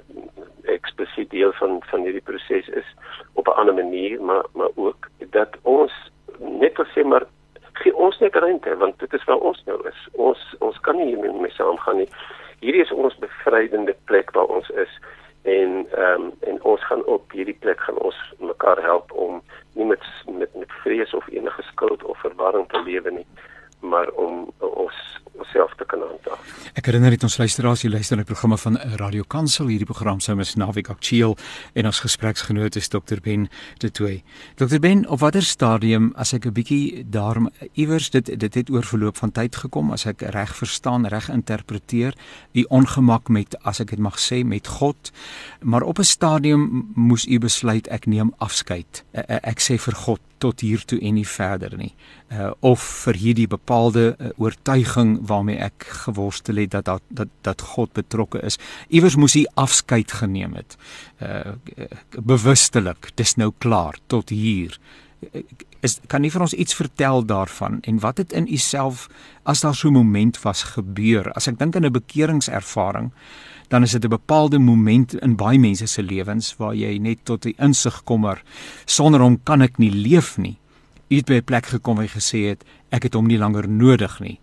eksplisiet 0.73 1.29
deel 1.29 1.51
van 1.51 1.81
van 1.89 2.01
hierdie 2.05 2.27
proses 2.29 2.67
is 2.67 2.89
op 3.33 3.47
'n 3.47 3.57
ander 3.59 3.73
manier, 3.73 4.21
maar 4.21 4.45
maar 4.53 4.73
ook 4.75 5.09
dat 5.29 5.57
ons 5.61 5.93
net 6.39 6.77
wil 6.77 6.85
sê 6.85 7.05
maar 7.05 7.25
gee 7.73 7.95
ons 7.95 8.17
net 8.19 8.35
ruimte 8.35 8.77
want 8.77 8.99
dit 8.99 9.13
is 9.13 9.23
waar 9.23 9.37
ons 9.49 9.63
nou 9.65 9.87
is. 9.87 10.07
Ons 10.13 10.55
ons 10.59 10.79
kan 10.79 10.95
nie 10.95 11.05
hiermee 11.05 11.41
mee 11.41 11.51
saamgaan 11.51 11.97
nie. 11.97 12.09
Hierdie 12.61 12.83
is 12.85 12.91
ons 12.93 13.17
bevrydende 13.21 13.95
plek 14.05 14.31
waar 14.37 14.49
ons 14.57 14.69
is 14.69 14.99
en 15.49 15.85
ehm 15.91 16.25
um, 16.25 16.31
en 16.49 16.59
ons 16.63 16.83
gaan 16.85 17.05
op 17.05 17.31
hierdie 17.33 17.57
plek 17.59 17.79
gaan 17.81 17.97
ons 17.97 18.17
mekaar 18.39 18.81
help 18.85 19.11
om 19.11 19.41
nie 19.73 19.85
met 19.85 20.03
met 20.27 20.53
met 20.55 20.75
vrees 20.83 21.13
of 21.17 21.27
enige 21.33 21.63
skuld 21.71 22.03
of 22.03 22.19
verwarring 22.21 22.67
te 22.69 22.81
lewe 22.85 23.11
nie 23.11 23.25
maar 23.81 24.07
om 24.09 24.51
ons 24.59 24.97
onsself 25.41 25.73
te 25.77 25.85
kan 25.85 25.99
handhaaf. 25.99 26.51
Ek 26.77 26.87
herinner 26.87 27.11
net 27.13 27.23
ons 27.25 27.37
luisteraars, 27.37 27.83
jy 27.83 27.91
luister 27.91 28.17
na 28.17 28.23
die 28.23 28.29
programme 28.29 28.57
van 28.61 28.77
Radio 28.99 29.25
Kansel. 29.27 29.67
Hierdie 29.71 29.87
program 29.89 30.21
se 30.23 30.31
naam 30.31 30.43
is 30.43 30.53
Navig 30.59 30.89
Aktueel 30.91 31.35
en 31.75 31.89
ons 31.89 31.99
gespreksgenoot 32.03 32.77
is 32.79 32.89
Dr 32.91 33.19
Ben 33.23 33.47
De 33.83 33.91
Tooy. 33.91 34.21
Dr 34.59 34.79
Ben, 34.83 35.03
op 35.09 35.19
watter 35.23 35.43
stadium 35.43 36.11
as 36.15 36.33
ek 36.33 36.45
'n 36.45 36.53
bietjie 36.53 37.03
daarom 37.09 37.49
iewers 37.73 38.09
dit 38.09 38.39
dit 38.39 38.53
het 38.53 38.69
oor 38.69 38.83
verloop 38.83 39.17
van 39.17 39.31
tyd 39.31 39.55
gekom 39.55 39.91
as 39.91 40.05
ek 40.05 40.21
reg 40.21 40.55
verstaan, 40.55 41.07
reg 41.07 41.29
interpreteer, 41.29 42.13
u 42.53 42.65
ongemak 42.69 43.29
met 43.29 43.55
as 43.63 43.79
ek 43.79 43.89
dit 43.89 43.99
mag 43.99 44.19
sê 44.19 44.45
met 44.45 44.67
God, 44.67 45.11
maar 45.61 45.83
op 45.83 45.99
'n 45.99 46.03
stadium 46.03 46.91
moes 46.95 47.27
u 47.27 47.39
besluit 47.39 47.87
ek 47.87 48.05
neem 48.05 48.33
afskeid. 48.37 49.03
Ek, 49.11 49.25
ek 49.43 49.59
sê 49.59 49.77
vir 49.77 49.95
God 49.95 50.19
tot 50.37 50.59
hier 50.59 50.85
toe 50.85 50.99
en 50.99 51.13
nie 51.13 51.27
verder 51.27 51.77
nie. 51.77 51.93
Uh 52.31 52.51
of 52.59 52.81
vir 53.05 53.13
hierdie 53.13 53.47
bepaalde 53.47 53.70
uh, 53.71 54.29
oortuiging 54.37 55.19
waarmee 55.27 55.57
ek 55.57 55.85
geworstel 56.05 56.55
het 56.55 56.71
dat 56.71 56.85
dat 56.85 57.01
dat, 57.09 57.27
dat 57.41 57.61
God 57.61 57.93
betrokke 57.93 58.41
is. 58.41 58.59
Iewers 58.89 59.15
moes 59.15 59.33
hy 59.33 59.45
afskeid 59.55 60.11
geneem 60.11 60.53
het. 60.59 60.77
Uh 61.21 61.55
bewustelik, 62.17 63.11
dis 63.15 63.35
nou 63.35 63.51
klaar 63.57 63.97
tot 64.07 64.29
hier. 64.29 64.79
Is 65.81 65.99
kan 66.07 66.21
nie 66.21 66.31
vir 66.31 66.41
ons 66.41 66.53
iets 66.53 66.75
vertel 66.77 67.25
daarvan 67.25 67.79
en 67.81 67.99
wat 67.99 68.17
het 68.17 68.33
in 68.33 68.47
u 68.47 68.57
self 68.57 69.07
as 69.43 69.61
daar 69.61 69.75
so 69.75 69.87
'n 69.87 69.93
moment 69.93 70.41
was 70.41 70.63
gebeur? 70.63 71.31
As 71.31 71.47
ek 71.47 71.59
dink 71.59 71.75
aan 71.75 71.85
'n 71.85 71.91
bekeringservaring, 71.91 73.11
dan 73.69 73.83
is 73.83 73.91
dit 73.91 74.03
'n 74.03 74.09
bepaalde 74.09 74.59
moment 74.59 75.13
in 75.13 75.35
baie 75.35 75.59
mense 75.59 75.85
se 75.85 76.03
lewens 76.03 76.55
waar 76.57 76.75
jy 76.75 76.97
net 76.97 77.17
tot 77.23 77.41
die 77.41 77.55
insig 77.57 78.03
kommer 78.03 78.43
sonder 78.85 79.21
hom 79.21 79.39
kan 79.43 79.61
ek 79.61 79.77
nie 79.77 79.91
leef 79.91 80.37
nie. 80.37 80.60
U 81.11 81.15
het 81.15 81.27
by 81.27 81.37
'n 81.39 81.43
plek 81.43 81.65
gekom 81.65 81.97
jy 81.99 82.07
gesê 82.07 82.39
het 82.49 82.63
ek 82.89 83.03
het 83.03 83.13
hom 83.13 83.27
nie 83.27 83.37
langer 83.37 83.67
nodig 83.67 84.19
nie. 84.19 84.39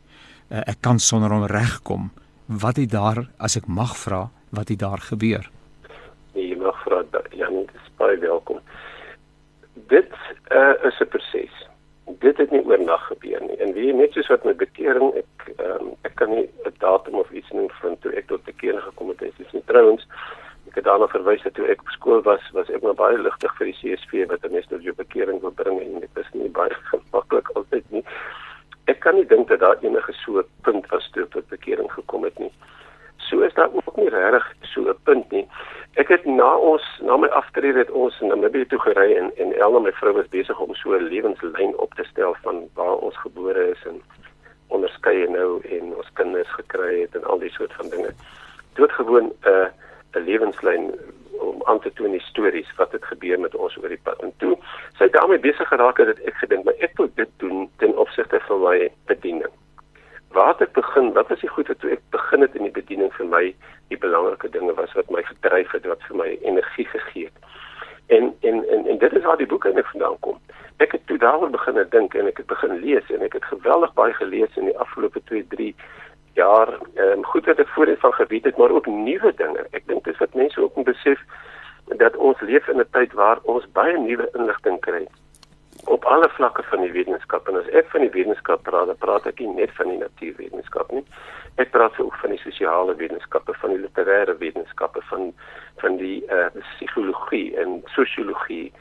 Uh, 0.53 0.59
ek 0.69 0.81
kan 0.81 0.99
sonder 0.99 1.31
hom 1.31 1.47
regkom. 1.47 2.11
Wat 2.47 2.77
het 2.77 2.91
daar 2.91 3.29
as 3.39 3.57
ek 3.57 3.67
mag 3.67 3.97
vra, 3.97 4.29
wat 4.51 4.69
het 4.69 4.79
daar 4.79 5.01
gebeur? 5.01 5.51
Nee, 6.35 6.49
jy 6.49 6.57
mag 6.57 6.77
vra, 6.85 7.05
Jan, 7.33 7.65
dis 7.73 7.89
baie 7.97 8.19
welkom. 8.19 8.61
Dit 9.89 10.13
uh, 10.53 10.75
is 10.85 11.01
'n 11.01 11.09
proses. 11.09 11.55
Dit 12.21 12.37
het 12.37 12.51
nie 12.51 12.65
oornag 12.65 13.07
gebeur 13.07 13.41
nie. 13.41 13.57
En 13.57 13.73
wie 13.73 13.95
net 13.95 14.13
soos 14.13 14.29
wat 14.29 14.45
met 14.45 14.57
bekering, 14.57 15.15
ek 15.15 15.49
um, 15.57 15.97
ek 16.03 16.15
kan 16.15 16.31
nie 16.31 16.49
'n 16.67 16.75
datum 16.79 17.15
of 17.15 17.31
iets 17.31 17.51
noem 17.51 17.71
van 17.81 17.97
toe 17.99 18.13
ek 18.13 18.27
tot 18.27 18.45
bekering 18.45 18.83
gekom 18.83 19.09
het. 19.09 19.19
Dit 19.19 19.33
is 19.39 19.53
nie 19.53 19.65
trouens 19.65 20.07
ek 20.69 20.75
het 20.81 20.85
daarna 20.85 21.09
verwys 21.09 21.43
dat 21.43 21.55
toe 21.57 21.67
ek 21.73 21.81
op 21.81 21.93
skool 21.95 22.23
was, 22.27 22.45
was 22.53 22.69
ek 22.69 22.83
maar 22.85 22.97
baie 22.99 23.19
ligtig 23.19 23.55
vir 23.59 23.71
die 23.71 23.79
CSV 23.81 24.27
wat 24.29 24.45
'n 24.45 24.53
mens 24.53 24.69
tot 24.69 24.83
jou 24.85 24.95
bekering 24.95 25.41
wil 25.41 25.55
bring 25.61 25.81
en 25.81 26.01
dit 26.01 26.21
is 26.23 26.31
nie 26.33 26.51
baie 26.61 26.77
gemaklik 26.93 27.49
altyd 27.57 27.85
nie. 27.91 28.05
Ek 28.93 29.01
kan 29.01 29.15
nie 29.15 29.27
dink 29.27 29.49
dat 29.49 29.61
daar 29.61 29.81
enige 29.81 30.13
so 30.13 30.41
'n 30.41 30.49
punt 30.63 30.87
was 30.93 31.09
toe 31.13 31.27
tot 31.29 31.49
bekering 31.49 31.93
gekom 31.93 32.25
het 32.25 32.39
nie. 32.39 32.53
So 33.17 33.41
is 33.41 33.55
daar 33.55 33.73
ook 33.73 33.97
nie 33.97 34.09
regtig 34.09 34.53
so 34.63 34.81
'n 34.89 35.03
punt 35.05 35.31
nie. 35.31 35.49
Ek 35.97 36.09
het 36.09 36.25
na 36.25 36.57
ons 36.57 36.85
na 37.01 37.17
my 37.17 37.29
aftrede 37.29 37.79
het 37.79 37.91
ons 37.91 38.21
in 38.21 38.29
Namibië 38.29 38.67
toe 38.67 38.79
gery 38.79 39.17
en 39.17 39.33
en 39.37 39.53
Elna 39.53 39.79
my 39.79 39.93
vrou 39.93 40.13
was 40.13 40.29
besig 40.29 40.61
om 40.61 40.75
so 40.75 40.93
'n 40.93 41.09
lewenslyn 41.09 41.79
op 41.79 41.95
te 41.95 42.05
stel 42.05 42.37
van 42.43 42.69
waar 42.75 42.97
ons 42.97 43.17
gebore 43.17 43.71
is 43.71 43.83
en 43.87 44.03
onderskeie 44.69 45.29
nou 45.29 45.61
en 45.65 45.97
ons 45.97 46.13
kinders 46.13 46.51
gekry 46.51 47.01
het 47.01 47.15
en 47.15 47.25
al 47.25 47.39
die 47.39 47.51
soort 47.51 47.73
van 47.73 47.89
dinge. 47.89 48.13
Doodgewoon 48.75 49.33
'n 49.33 49.49
uh, 49.49 49.67
'n 50.15 50.25
lewenslyn 50.25 50.95
om 51.39 51.63
aan 51.65 51.81
te 51.81 51.93
toon 51.93 52.21
stories 52.21 52.71
wat 52.77 52.93
het 52.93 53.05
gebeur 53.05 53.41
met 53.41 53.55
ons 53.55 53.77
oor 53.77 53.89
die 53.89 54.01
pad. 54.03 54.19
En 54.23 54.33
toe 54.37 54.57
sy 54.99 55.09
daarmee 55.11 55.39
besig 55.39 55.69
geraak 55.69 55.99
het, 55.99 56.07
het 56.07 56.23
ek 56.27 56.35
gedink, 56.43 56.65
maar 56.65 56.79
ek 56.79 56.99
moet 56.99 57.17
dit 57.17 57.31
doen 57.37 57.71
ten 57.77 57.97
opsigte 57.97 58.41
van 58.41 58.61
my 58.63 58.91
bediening. 59.07 59.53
Waar 60.35 60.49
het 60.49 60.61
ek 60.61 60.73
begin? 60.73 61.13
Wat 61.13 61.29
was 61.29 61.41
die 61.41 61.49
goed 61.49 61.69
wat 61.69 61.79
toe 61.79 61.91
ek 61.91 62.03
begin 62.11 62.41
het 62.41 62.55
in 62.55 62.63
die 62.63 62.75
bediening 62.81 63.13
vir 63.15 63.27
my 63.27 63.45
die 63.89 63.99
belangrike 63.99 64.51
dinge 64.53 64.75
was 64.75 64.93
wat 64.93 65.11
my 65.11 65.23
gedryf 65.23 65.73
het, 65.73 65.87
wat 65.87 66.03
vir 66.09 66.17
my 66.17 66.29
energie 66.43 66.87
gegee 66.87 67.31
het. 67.31 67.39
En 68.07 68.35
en 68.41 68.65
en 68.69 68.87
en 68.87 68.99
dit 68.99 69.13
is 69.13 69.25
waar 69.25 69.37
die 69.37 69.47
boek 69.47 69.65
eintlik 69.65 69.89
vandaan 69.93 70.19
kom. 70.21 70.41
Ek 70.77 70.93
het 70.93 71.07
toe 71.07 71.19
daaroor 71.19 71.51
begin 71.51 71.81
dink 71.91 72.15
en 72.15 72.27
ek 72.27 72.37
het 72.37 72.47
begin 72.47 72.79
lees 72.81 73.11
en 73.11 73.23
ek 73.23 73.33
het 73.33 73.45
geweldig 73.45 73.93
baie 73.95 74.15
gelees 74.15 74.57
in 74.57 74.69
die 74.71 74.79
afgelope 74.79 75.23
2, 75.25 75.47
3 75.49 75.75
jaar. 76.39 76.75
Ehm 76.95 77.19
um, 77.19 77.25
goed 77.33 77.45
dat 77.51 77.59
ek 77.59 77.75
voorheen 77.75 78.03
van 78.05 78.15
geweet 78.17 78.49
het, 78.49 78.57
maar 78.57 78.75
ook 78.75 78.87
nuwe 78.87 79.33
dinge. 79.37 79.67
Ek 79.71 79.87
dink 79.91 80.05
dis 80.05 80.19
wat 80.23 80.35
mense 80.35 80.61
ook 80.63 80.77
moet 80.77 80.91
besef 80.95 81.21
dat 82.03 82.17
ons 82.17 82.41
leef 82.41 82.69
in 82.69 82.81
'n 82.81 82.93
tyd 82.97 83.13
waar 83.13 83.39
ons 83.43 83.73
baie 83.73 83.99
nuwe 83.99 84.29
inligting 84.35 84.81
kry 84.81 85.07
op 85.85 86.05
alle 86.05 86.29
vlakke 86.29 86.63
van 86.63 86.81
die 86.81 86.93
wetenskap 86.93 87.49
en 87.49 87.57
as 87.57 87.69
ek 87.81 87.89
van 87.93 88.05
die 88.05 88.13
wetenskap 88.13 88.63
praat, 88.67 88.91
dan 88.91 88.99
praat 89.01 89.27
ek 89.31 89.41
nie 89.41 89.55
net 89.61 89.73
van 89.79 89.89
die 89.93 90.01
natuurwetenskap 90.01 90.91
nie. 90.93 91.05
Ek 91.63 91.71
praat 91.75 91.97
ook 92.03 92.17
van 92.23 92.35
die 92.35 92.43
sosiale 92.43 92.95
wetenskappe, 92.99 93.55
van 93.63 93.75
die 93.75 93.81
literêre 93.85 94.37
wetenskappe, 94.43 95.03
van 95.11 95.33
van 95.83 95.97
die 95.97 96.27
eh 96.27 96.47
uh, 96.47 96.63
psigologie 96.75 97.57
en 97.57 97.83
sosiologie 97.95 98.73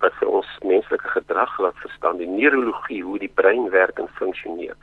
wat 0.00 0.12
vir 0.20 0.28
ons 0.28 0.48
menslike 0.64 1.08
gedrag 1.08 1.58
laat 1.60 1.76
verstaan, 1.84 2.18
die 2.20 2.28
neurologie, 2.28 3.02
hoe 3.02 3.18
die 3.18 3.32
brein 3.40 3.70
werk 3.70 3.98
en 3.98 4.08
funksioneer. 4.18 4.76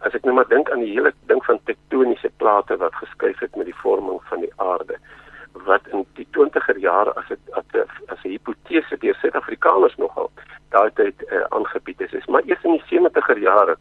As 0.00 0.14
ek 0.14 0.24
nou 0.24 0.34
maar 0.34 0.48
dink 0.48 0.70
aan 0.70 0.84
die 0.84 0.92
hele 0.92 1.12
ding 1.26 1.44
van 1.44 1.60
tektoniese 1.64 2.30
plate 2.36 2.76
wat 2.76 2.94
geskuif 2.94 3.38
het 3.40 3.56
met 3.56 3.66
die 3.66 3.80
vorming 3.82 4.20
van 4.28 4.40
die 4.40 4.52
aarde 4.56 4.98
wat 5.64 5.86
in 5.88 6.04
die 6.14 6.26
20er 6.36 6.78
jare 6.78 7.14
as 7.16 7.30
'n 7.30 7.38
as 8.06 8.20
'n 8.24 8.28
hipotese 8.28 8.96
deur 8.98 9.14
Suid-Afrikaners 9.14 9.96
nogal 9.96 10.30
daai 10.70 10.90
tyd 10.94 11.22
uh, 11.30 11.44
aangebied 11.48 12.00
is. 12.00 12.12
is 12.12 12.26
maar 12.26 12.42
eers 12.44 12.62
in 12.62 12.76
die 12.76 12.86
70er 12.90 13.38
jare 13.38 13.76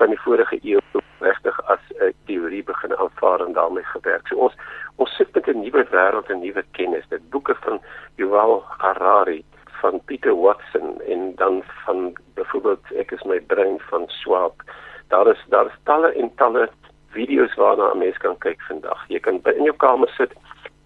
van 0.00 0.08
die 0.08 0.20
vorige 0.24 0.58
eeu 0.62 0.80
regtig 1.20 1.60
as 1.74 1.82
'n 1.90 2.04
uh, 2.04 2.12
teorie 2.26 2.64
begin 2.64 2.96
aanvaar 2.96 3.40
en 3.46 3.52
daarmee 3.52 3.84
gewerk. 3.84 4.26
So 4.28 4.36
ons 4.36 4.54
ons 4.96 5.16
sit 5.16 5.34
met 5.34 5.46
'n 5.48 5.60
nuwe 5.60 5.84
wêreld 5.90 6.30
en 6.30 6.40
nuwe 6.40 6.64
kennis. 6.70 7.08
Dit 7.08 7.30
boeke 7.30 7.54
van 7.54 7.80
Yuval 8.16 8.64
Harari 8.78 9.44
van 9.80 10.00
Peter 10.04 10.34
Watson 10.34 11.00
en 11.00 11.34
dan 11.36 11.62
van 11.84 12.16
byvoorbeeld 12.34 12.92
ek 12.96 13.12
is 13.12 13.22
my 13.22 13.40
brein 13.40 13.80
van 13.90 14.08
Schwab. 14.08 14.62
Daar 15.10 15.26
is 15.30 15.44
daar 15.52 15.66
is 15.66 15.78
talle 15.88 16.12
en 16.14 16.30
talle 16.40 16.68
video's 17.14 17.54
waarna 17.54 17.92
'n 17.92 17.98
mens 17.98 18.16
kan 18.16 18.38
kyk 18.38 18.60
vandag. 18.68 19.04
Jy 19.08 19.20
kan 19.20 19.40
in 19.44 19.64
jou 19.68 19.76
kamer 19.76 20.08
sit 20.08 20.32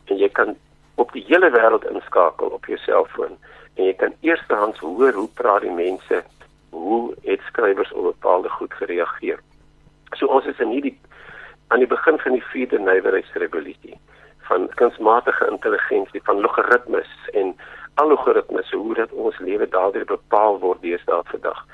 en 0.05 0.17
jy 0.17 0.29
kan 0.29 0.57
op 0.95 1.13
die 1.13 1.25
hele 1.29 1.51
wêreld 1.51 1.91
inskakel 1.91 2.49
op 2.49 2.65
jou 2.65 2.79
selfoon 2.79 3.37
en 3.75 3.85
jy 3.85 3.95
kan 3.95 4.15
eerstehands 4.21 4.79
hoor 4.79 5.13
hoe 5.13 5.29
praat 5.35 5.61
die 5.61 5.71
mense, 5.71 6.23
hoe 6.71 7.15
het 7.23 7.41
skrywers 7.47 7.93
op 7.93 8.03
bepaalde 8.03 8.49
goed 8.49 8.75
gereageer. 8.75 9.39
So 10.17 10.27
ons 10.27 10.47
is 10.47 10.59
in 10.59 10.69
hierdie 10.69 10.99
aan 11.69 11.79
die 11.79 11.91
begin 11.91 12.19
van 12.19 12.33
die 12.33 12.45
vierde 12.53 12.79
nywerheidsrevolusie 12.79 13.99
van 14.49 14.69
kunsmatige 14.75 15.49
intelligensie, 15.51 16.21
van 16.23 16.41
logaritmes 16.41 17.09
en 17.33 17.57
algoritmes 17.95 18.71
hoe 18.71 18.95
dat 18.95 19.13
ons 19.13 19.39
lewe 19.39 19.69
daardeur 19.69 20.05
bepaal 20.05 20.59
word 20.61 20.83
deesdae 20.83 21.23
vandag. 21.25 21.67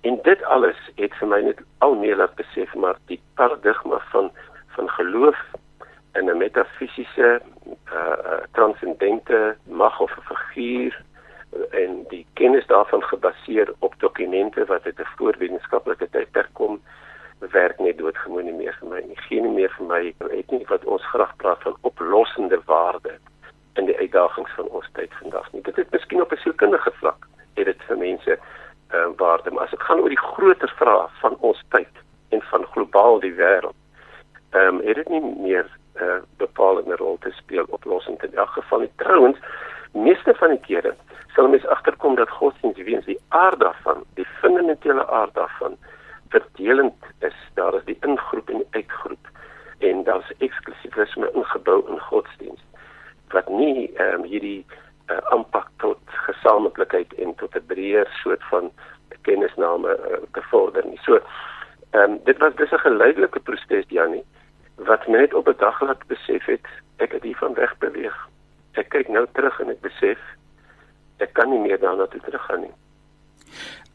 En 0.00 0.18
dit 0.22 0.44
alles 0.44 0.76
het 0.94 1.14
vir 1.14 1.28
my 1.28 1.40
net 1.40 1.58
al 1.78 1.94
meer 1.94 2.16
laat 2.16 2.34
besef 2.34 2.74
maar 2.74 2.96
die 3.06 3.20
paradigma 3.34 4.00
van 4.12 4.30
van 4.76 4.88
geloof 4.88 5.38
in 6.12 6.30
'n 6.30 6.36
metafisiese 6.36 7.40
uh 7.92 8.40
transcendente 8.52 9.56
mag 9.64 10.00
of 10.00 10.16
'n 10.16 10.22
figuur 10.34 11.02
en 11.70 12.04
die 12.08 12.26
kennis 12.32 12.66
daarvan 12.66 13.02
gebaseer 13.02 13.74
op 13.78 13.94
dokumente 13.98 14.64
wat 14.64 14.84
uit 14.84 14.98
'n 14.98 15.12
voorwetenskaplike 15.16 16.08
tydperk 16.10 16.48
kom 16.52 16.80
werk 17.38 17.78
net 17.78 17.98
doodgewoon 17.98 18.44
nie 18.44 18.52
meer 18.52 18.76
vir 18.80 18.88
my 18.88 19.00
nie. 19.00 19.16
Geen 19.16 19.54
meer 19.54 19.72
vir 19.76 19.86
my 19.86 20.14
het 20.18 20.50
nie 20.50 20.64
wat 20.68 20.84
ons 20.84 21.06
graag 21.12 21.36
praat 21.36 21.62
van 21.62 21.76
oplossende 21.80 22.60
waarde 22.64 23.18
in 23.74 23.86
die 23.86 23.96
uitdagings 23.96 24.52
van 24.56 24.68
ons 24.68 24.88
tyd 24.92 25.12
vandag 25.22 25.52
nie. 25.52 25.62
Dit 25.62 25.78
is 25.78 25.90
miskien 25.90 26.22
op 26.22 26.32
'n 26.32 26.36
sielkundige 26.36 26.92
vlak 27.00 27.26
het 27.54 27.64
dit 27.64 27.82
vir 27.88 27.98
mense 27.98 28.38
uh, 28.94 29.06
waarde, 29.16 29.50
maar 29.50 29.64
as 29.64 29.70
dit 29.70 29.82
gaan 29.82 30.00
oor 30.00 30.08
die 30.08 30.26
groter 30.32 30.72
vraag 30.76 31.12
van 31.20 31.36
ons 31.40 31.62
tyd 31.68 32.02
en 32.28 32.42
van 32.42 32.66
globaal 32.72 33.20
die 33.20 33.34
wêreld, 33.34 33.76
ehm 34.50 34.80
um, 34.80 34.80
het 34.86 34.96
dit 34.96 35.08
nie 35.08 35.22
meer 35.22 35.66
'n 35.94 36.02
uh, 36.02 36.20
bepalende 36.36 36.96
rol 36.96 37.18
te 37.20 37.30
speel 37.30 37.64
oplossend 37.68 38.22
in 38.22 38.34
elk 38.34 38.50
geval 38.50 38.80
nie. 38.80 38.92
Trouwens, 38.96 39.38
meeste 39.92 40.34
van 40.34 40.48
die 40.48 40.60
kere 40.60 40.94
sal 41.34 41.48
mens 41.48 41.66
agterkom 41.66 42.14
dat 42.14 42.30
godsdienst 42.30 42.82
weens 42.82 43.04
die 43.04 43.20
aard 43.28 43.60
daarvan, 43.60 44.04
die 44.14 44.26
fundamentele 44.40 45.08
aard 45.08 45.34
daarvan 45.34 45.76
verdelend 46.28 46.94
is. 47.18 47.34
Daar 47.54 47.74
is 47.74 47.84
die 47.84 47.98
ingroep 48.00 48.50
en 48.50 48.56
die 48.56 48.66
uitgroep 48.70 49.28
en 49.78 50.04
daar's 50.04 50.32
eksklusivisme 50.38 51.30
ingebou 51.32 51.88
in 51.88 52.00
godsdienst 52.00 52.64
wat 53.30 53.48
nie 53.48 53.90
ehm 53.94 54.14
um, 54.14 54.22
hierdie 54.22 54.66
uh, 55.10 55.18
aanpak 55.34 55.68
tot 55.76 55.98
gesamentlikheid 56.26 57.14
en 57.14 57.34
tot 57.34 57.54
'n 57.56 57.66
breër 57.66 58.08
soort 58.22 58.42
van 58.50 58.70
kennisname 59.22 59.88
uh, 59.88 60.20
bevorder 60.32 60.86
nie. 60.86 61.00
So 61.04 61.20
ehm 61.90 62.10
um, 62.10 62.18
dit 62.24 62.38
was 62.38 62.54
dis 62.56 62.72
'n 62.72 62.86
geleidelike 62.86 63.40
proses 63.40 63.84
Jannie 63.88 64.24
wat 64.76 65.08
my 65.08 65.18
net 65.18 65.34
op 65.34 65.48
'n 65.48 65.58
dag 65.58 65.80
laat 65.80 66.06
besef 66.06 66.44
het 66.44 66.66
ek 66.96 67.12
het 67.12 67.22
hiervan 67.22 67.54
weg 67.54 67.78
beweeg. 67.78 68.16
Ek 68.72 68.88
kyk 68.88 69.08
nou 69.08 69.26
terug 69.32 69.60
en 69.60 69.70
ek 69.70 69.80
besef 69.80 70.18
ek 71.18 71.32
kan 71.32 71.50
nie 71.50 71.58
meer 71.58 71.80
daarna 71.80 72.06
toe 72.06 72.20
teruggaan 72.20 72.60
nie. 72.60 72.74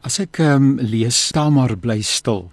As 0.04 0.20
ek 0.20 0.40
um, 0.40 0.78
lees 0.78 1.32
Tamar 1.32 1.78
bly 1.78 2.02
stil. 2.02 2.52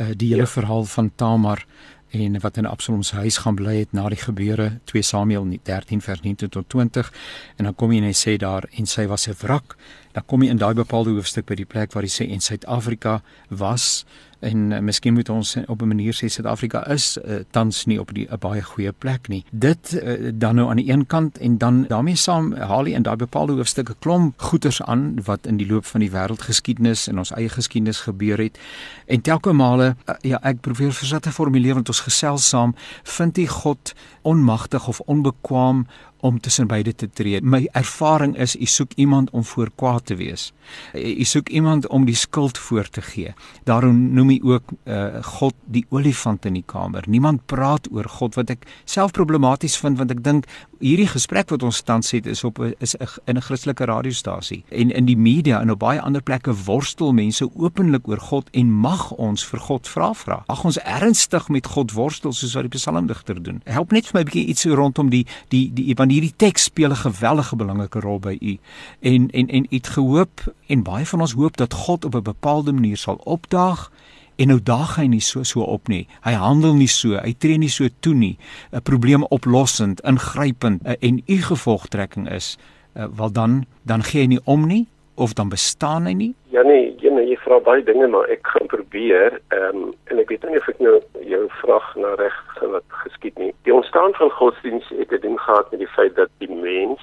Uh, 0.00 0.12
die 0.16 0.28
hele 0.28 0.48
ja. 0.48 0.54
verhaal 0.58 0.84
van 0.84 1.10
Tamar 1.16 1.64
en 2.12 2.40
wat 2.40 2.56
in 2.56 2.66
Absalom 2.66 3.02
se 3.02 3.16
huis 3.16 3.36
gaan 3.42 3.56
bly 3.56 3.78
het 3.78 3.92
na 3.96 4.08
die 4.12 4.20
gebeure 4.20 4.78
2 4.90 5.02
Samuel 5.02 5.46
13 5.62 6.00
vers 6.00 6.20
19 6.20 6.48
tot 6.48 6.68
20 6.68 7.12
en 7.56 7.64
dan 7.64 7.74
kom 7.74 7.92
jy 7.92 8.02
en 8.02 8.08
hy 8.10 8.16
sê 8.16 8.36
daar 8.40 8.68
en 8.76 8.86
sy 8.86 9.06
was 9.08 9.28
'n 9.28 9.36
wrak 9.40 9.76
dan 10.12 10.26
kom 10.26 10.42
jy 10.42 10.50
in 10.50 10.60
daai 10.60 10.74
bepaalde 10.74 11.14
hoofstuk 11.16 11.46
by 11.46 11.54
die 11.54 11.68
plek 11.68 11.92
waar 11.92 12.06
hy 12.06 12.12
sê 12.12 12.28
en 12.28 12.40
Suid-Afrika 12.40 13.20
was 13.48 14.04
en 14.42 14.72
uh, 14.72 14.78
miskien 14.82 15.14
moet 15.14 15.28
ons 15.28 15.56
op 15.66 15.82
'n 15.82 15.86
manier 15.86 16.14
sê 16.14 16.26
Suid-Afrika 16.26 16.86
is 16.90 17.18
uh, 17.18 17.34
tans 17.50 17.84
nie 17.84 18.00
op 18.00 18.10
'n 18.12 18.26
baie 18.38 18.62
goeie 18.62 18.92
plek 18.92 19.28
nie. 19.28 19.44
Dit 19.50 19.92
uh, 19.92 20.30
dan 20.34 20.54
nou 20.54 20.68
aan 20.68 20.76
die 20.76 20.90
een 20.90 21.06
kant 21.06 21.38
en 21.38 21.58
dan 21.58 21.84
daarmee 21.88 22.16
saam 22.16 22.52
haal 22.52 22.84
hy 22.84 22.90
in 22.90 23.02
daai 23.02 23.16
bepaalde 23.16 23.52
hoofstukke 23.52 23.94
klomp 23.98 24.40
goeters 24.40 24.82
aan 24.82 25.22
wat 25.24 25.46
in 25.46 25.56
die 25.56 25.66
loop 25.66 25.84
van 25.84 26.00
die 26.00 26.10
wêreldgeskiedenis 26.10 27.08
en 27.08 27.18
ons 27.18 27.30
eie 27.30 27.48
geskiedenis 27.48 28.00
gebeur 28.00 28.38
het. 28.38 28.58
En 29.06 29.20
telke 29.20 29.52
male 29.52 29.96
uh, 30.08 30.14
ja, 30.20 30.38
ek 30.42 30.60
probeer 30.60 30.92
versit 30.92 31.22
te 31.22 31.32
formuleer 31.32 31.74
want 31.74 31.88
ons 31.88 32.00
gesels 32.00 32.48
saam, 32.48 32.74
vind 33.02 33.36
jy 33.36 33.46
God 33.46 33.94
onmagtig 34.22 34.88
of 34.88 35.00
onbekwaam 35.00 35.86
om 36.22 36.40
tussen 36.40 36.66
beide 36.70 36.94
te 36.94 37.08
tree. 37.10 37.40
My 37.42 37.66
ervaring 37.72 38.36
is 38.38 38.54
u 38.56 38.66
soek 38.66 38.92
iemand 38.94 39.30
om 39.30 39.44
voor 39.44 39.70
kwaad 39.74 40.06
te 40.06 40.14
wees. 40.14 40.52
U 40.94 41.24
soek 41.24 41.48
iemand 41.48 41.86
om 41.86 42.04
die 42.06 42.14
skuld 42.14 42.58
voor 42.58 42.88
te 42.88 43.02
gee. 43.02 43.34
Daarom 43.64 44.12
noem 44.14 44.28
hy 44.30 44.38
ook 44.42 44.70
uh, 44.84 45.22
God 45.38 45.54
die 45.66 45.84
olifant 45.90 46.46
in 46.46 46.54
die 46.54 46.66
kamer. 46.66 47.04
Niemand 47.10 47.46
praat 47.50 47.88
oor 47.90 48.06
God 48.08 48.38
wat 48.38 48.52
ek 48.54 48.66
self 48.84 49.10
problematies 49.16 49.74
vind 49.82 49.98
want 49.98 50.14
ek 50.14 50.22
dink 50.22 50.46
hierdie 50.82 51.08
gesprek 51.10 51.50
wat 51.50 51.62
ons 51.66 51.82
tans 51.86 52.10
het 52.14 52.26
is 52.30 52.44
op 52.46 52.58
is 52.78 52.94
in 53.26 53.36
'n 53.36 53.42
Christelike 53.42 53.84
radiostasie 53.84 54.64
en 54.70 54.90
in 54.90 55.06
die 55.06 55.16
media 55.16 55.60
en 55.60 55.70
op 55.70 55.78
baie 55.78 56.00
ander 56.00 56.22
plekke 56.22 56.54
worstel 56.64 57.12
mense 57.12 57.48
openlik 57.54 58.08
oor 58.08 58.20
God 58.20 58.48
en 58.50 58.70
mag 58.70 59.10
ons 59.10 59.44
vir 59.44 59.60
God 59.60 59.88
vra 59.88 60.12
vra. 60.14 60.42
Ag 60.46 60.64
ons 60.64 60.78
ernstig 60.78 61.48
met 61.48 61.66
God 61.66 61.92
worstel 61.92 62.32
soos 62.32 62.54
wat 62.54 62.70
die 62.70 62.78
psalmdigter 62.78 63.42
doen. 63.42 63.62
Help 63.64 63.92
net 63.92 64.06
vir 64.06 64.14
my 64.14 64.20
'n 64.20 64.30
bietjie 64.30 64.46
iets 64.46 64.64
rondom 64.64 65.10
die 65.10 65.26
die 65.48 65.70
die 65.72 65.94
want 65.94 66.11
hierdie 66.12 66.36
teks 66.36 66.64
speel 66.70 66.90
'n 66.90 67.04
geweldige 67.06 67.56
belangrike 67.56 68.00
rol 68.00 68.20
by 68.20 68.36
u. 68.40 68.58
En 69.00 69.30
en 69.30 69.48
en 69.48 69.66
u 69.70 69.76
het 69.76 69.88
gehoop 69.88 70.40
en 70.66 70.82
baie 70.82 71.06
van 71.06 71.20
ons 71.20 71.32
hoop 71.32 71.56
dat 71.56 71.72
God 71.72 72.04
op 72.04 72.14
'n 72.14 72.22
bepaalde 72.22 72.72
manier 72.72 72.96
sal 72.96 73.20
opdaag 73.24 73.90
en 74.36 74.46
nou 74.48 74.60
daag 74.62 74.96
hy 74.96 75.06
nie 75.06 75.20
so 75.20 75.42
so 75.42 75.60
op 75.60 75.88
nie. 75.88 76.06
Hy 76.24 76.32
handel 76.32 76.74
nie 76.74 76.90
so, 76.90 77.14
hy 77.14 77.34
tree 77.38 77.58
nie 77.58 77.70
so 77.70 77.88
toe 78.00 78.14
nie. 78.14 78.36
'n 78.72 78.82
Probleem 78.82 79.24
oplossend, 79.24 80.00
ingrypend 80.00 80.82
eh, 80.84 80.94
en 81.00 81.22
u 81.26 81.36
gevolgtrekking 81.36 82.30
is, 82.30 82.58
eh, 82.94 83.06
wel 83.16 83.32
dan 83.32 83.64
dan 83.82 84.02
gee 84.02 84.20
hy 84.20 84.26
nie 84.26 84.40
om 84.44 84.66
nie 84.66 84.86
of 85.14 85.32
dan 85.32 85.48
bestaan 85.48 86.06
hy 86.06 86.12
nie? 86.12 86.34
Ja 86.50 86.62
nee, 86.62 86.94
jy, 86.98 87.10
nee, 87.10 87.26
jy 87.28 87.36
vra 87.44 87.60
baie 87.60 87.82
dinge 87.84 88.08
maar 88.08 88.28
ek 88.28 88.46
gaan 88.46 88.66
probeer. 88.66 89.40
Ehm 89.48 89.76
um, 89.76 89.94
en 90.04 90.18
ek 90.18 90.28
weet 90.28 90.44
nie 90.48 90.58
of 90.58 90.68
ek 90.68 90.78
nou 90.78 91.00
jou 91.28 91.44
vraag 91.60 91.96
na 91.96 92.14
reg 92.14 92.38
wat 92.60 92.84
geskied 93.04 93.38
nie. 93.38 93.52
Die 93.92 94.00
ontstaan 94.00 94.28
van 94.28 94.36
godsdiens 94.36 94.88
het 94.88 95.08
te 95.08 95.18
doen 95.18 95.38
gehad 95.38 95.70
met 95.70 95.78
die 95.78 95.88
feit 95.88 96.14
dat 96.14 96.28
die 96.38 96.50
mens 96.50 97.00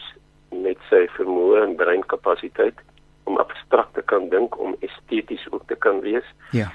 met 0.50 0.78
sy 0.90 1.06
vermoë 1.14 1.60
en 1.62 1.76
breinkapasiteit 1.76 2.80
om 3.30 3.38
abstrakt 3.38 3.94
te 3.94 4.02
kan 4.02 4.30
dink, 4.30 4.58
om 4.60 4.76
esteties 4.80 5.46
ook 5.52 5.62
te 5.68 5.76
kan 5.76 6.00
wees. 6.00 6.26
Ja. 6.52 6.72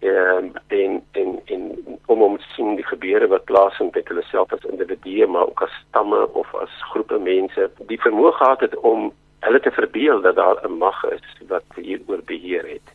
Ehm 0.00 0.56
en 0.66 1.04
en 1.12 1.40
en 1.44 1.62
om 2.06 2.22
om 2.22 2.38
te 2.38 2.48
sien 2.54 2.74
die 2.74 2.86
gebeure 2.86 3.28
wat 3.28 3.44
plaasvind 3.44 3.94
met 3.94 4.08
hulle 4.08 4.24
self 4.30 4.52
as 4.52 4.64
individue 4.64 5.26
maar 5.26 5.46
ook 5.46 5.62
as 5.62 5.84
stamme 5.88 6.32
of 6.32 6.54
as 6.54 6.82
groepe 6.92 7.18
mense, 7.18 7.70
die 7.92 8.00
vermoë 8.00 8.32
gehad 8.32 8.60
het 8.60 8.76
om 8.76 9.12
hulle 9.40 9.60
te 9.60 9.70
verbeel 9.70 10.20
dat 10.20 10.36
daar 10.36 10.64
'n 10.64 10.78
mag 10.78 11.04
is 11.04 11.28
wat 11.48 11.64
hieroor 11.76 12.24
beheer 12.24 12.64
het 12.68 12.88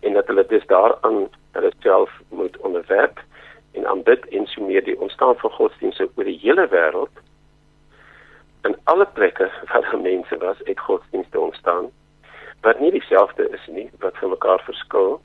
en 0.00 0.12
dat 0.12 0.26
hulle 0.26 0.46
dus 0.46 0.66
daaraan 0.66 1.28
hulle 1.52 1.72
self 1.80 2.17
en 3.78 3.86
aanbid 3.86 4.26
en 4.28 4.46
so 4.46 4.64
meer 4.64 4.84
die 4.84 4.98
ontstaan 5.00 5.36
van 5.42 5.50
godsdienste 5.50 6.08
oor 6.14 6.28
die 6.28 6.38
hele 6.42 6.66
wêreld. 6.74 7.22
In 8.66 8.76
alle 8.84 9.06
plekke 9.06 9.50
waar 9.70 9.86
daar 9.86 10.00
mense 10.00 10.38
was 10.42 10.60
het 10.64 10.80
godsdienste 10.80 11.40
ontstaan 11.40 11.90
wat 12.60 12.80
nie 12.80 12.90
dieselfde 12.90 13.48
is 13.54 13.66
nie 13.66 13.90
wat 13.98 14.18
van 14.18 14.34
mekaar 14.34 14.62
verskil. 14.66 15.20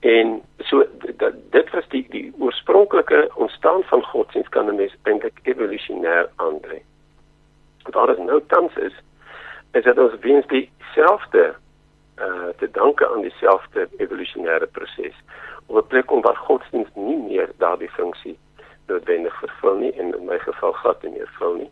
En 0.00 0.42
so 0.58 0.84
dat 1.16 1.34
dit 1.50 1.70
was 1.70 1.88
die 1.88 2.06
die 2.08 2.32
oorspronklike 2.38 3.30
ontstaan 3.34 3.82
van 3.82 4.04
godsdienst 4.04 4.48
kan 4.48 4.68
'n 4.68 4.76
mens 4.76 4.96
eintlik 5.02 5.40
evolusionêr 5.42 6.28
aandui. 6.36 6.82
Wat 7.82 7.92
daar 7.92 8.24
nou 8.24 8.42
tans 8.46 8.76
is 8.76 8.96
is 9.72 9.84
dat 9.84 9.98
ons 9.98 10.14
weens 10.20 10.46
dieselfde 10.46 11.54
uh 12.18 12.48
te 12.56 12.68
danke 12.72 13.08
aan 13.08 13.20
dieselfde 13.20 13.88
evolusionêre 13.96 14.66
proses 14.66 15.16
op 15.70 15.76
'n 15.76 15.86
plek 15.86 16.10
om 16.10 16.20
waar 16.20 16.36
godsdienst 16.36 16.94
nie 16.94 17.16
meer 17.16 17.48
daardie 17.56 17.90
funksie 17.90 18.38
noodwendig 18.86 19.38
vervul 19.38 19.74
nie 19.74 19.92
en 19.92 20.14
in 20.18 20.24
my 20.24 20.38
geval 20.38 20.72
glad 20.72 21.02
nie 21.02 21.12
meer 21.12 21.30
vul 21.38 21.54
nie. 21.54 21.70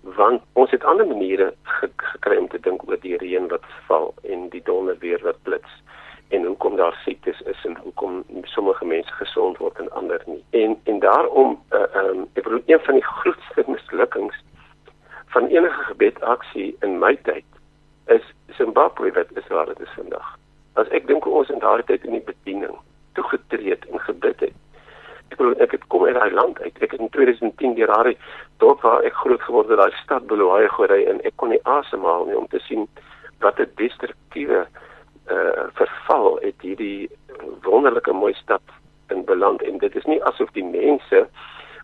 Want 0.00 0.42
ons 0.52 0.70
het 0.70 0.84
ander 0.84 1.06
maniere 1.06 1.54
gekry 2.12 2.36
om 2.36 2.48
te 2.48 2.60
dink 2.60 2.88
oor 2.88 3.00
die 3.00 3.16
reën 3.16 3.48
wat 3.48 3.64
val 3.86 4.14
en 4.22 4.48
die 4.48 4.62
donder 4.62 4.98
weer 4.98 5.20
wat 5.22 5.42
blits. 5.42 5.72
En 6.28 6.44
hoekom 6.44 6.76
daar 6.76 7.00
siektes 7.04 7.40
is 7.40 7.64
en 7.64 7.76
hoekom 7.76 8.24
sommige 8.42 8.84
mense 8.84 9.12
gesond 9.12 9.58
word 9.58 9.78
en 9.78 9.90
ander 9.92 10.22
nie. 10.26 10.44
En 10.50 10.80
en 10.84 10.98
daarom 10.98 11.62
uh, 11.70 12.04
um 12.04 12.28
ek 12.34 12.44
bedoel 12.44 12.62
een 12.66 12.80
van 12.80 12.94
die 12.94 13.04
grootste 13.04 13.64
mislukkings 13.66 14.44
van 15.26 15.46
enige 15.46 15.82
gebedaksie 15.82 16.76
in 16.80 16.98
my 16.98 17.16
tyd 17.16 17.44
is 18.06 18.32
Zimbabwe 18.56 19.12
wat 19.12 19.26
is 19.34 19.46
waar 19.48 19.66
dit 19.66 19.80
is 19.80 19.94
vandag. 19.96 20.38
As 20.72 20.88
ek 20.88 21.06
dink 21.06 21.26
ons 21.26 21.48
in 21.48 21.58
daardie 21.58 21.86
tyd 21.86 22.04
in 22.04 22.20
die 22.20 22.26
bediening 22.32 22.76
toegetree 23.12 23.70
het 23.70 23.86
en 23.90 24.00
gebid 24.00 24.40
het. 24.40 24.58
Ek 25.30 25.36
bedoel 25.36 25.56
ek 25.64 25.70
het 25.76 25.86
kom 25.88 26.04
uit 26.04 26.14
daai 26.14 26.32
land 26.32 26.60
uit. 26.60 26.76
Ek 26.84 26.90
het 26.90 27.00
in 27.00 27.08
2010 27.08 27.74
deur 27.78 27.92
daai 27.94 28.16
dorp 28.58 28.84
waar 28.84 29.04
ek 29.08 29.14
groot 29.14 29.42
geword 29.42 29.68
het, 29.68 29.78
daai 29.78 30.02
stad 30.02 30.26
Bulawayo 30.26 30.68
gery 30.68 31.04
en 31.08 31.22
ek 31.28 31.36
kon 31.36 31.54
nie 31.54 31.62
asemhaal 31.64 32.26
nie 32.28 32.36
om 32.36 32.48
te 32.52 32.60
sien 32.68 32.88
wat 33.40 33.58
'n 33.58 33.70
destruktiewe 33.76 34.66
uh 35.30 35.64
verval 35.78 36.38
het 36.42 36.60
hierdie 36.60 37.10
wonderlike 37.62 38.12
mooi 38.12 38.34
stad 38.34 38.62
in 39.08 39.24
beland 39.24 39.62
en 39.62 39.78
dit 39.78 39.96
is 39.96 40.04
nie 40.04 40.22
asof 40.24 40.50
die 40.52 40.64
mense 40.64 41.26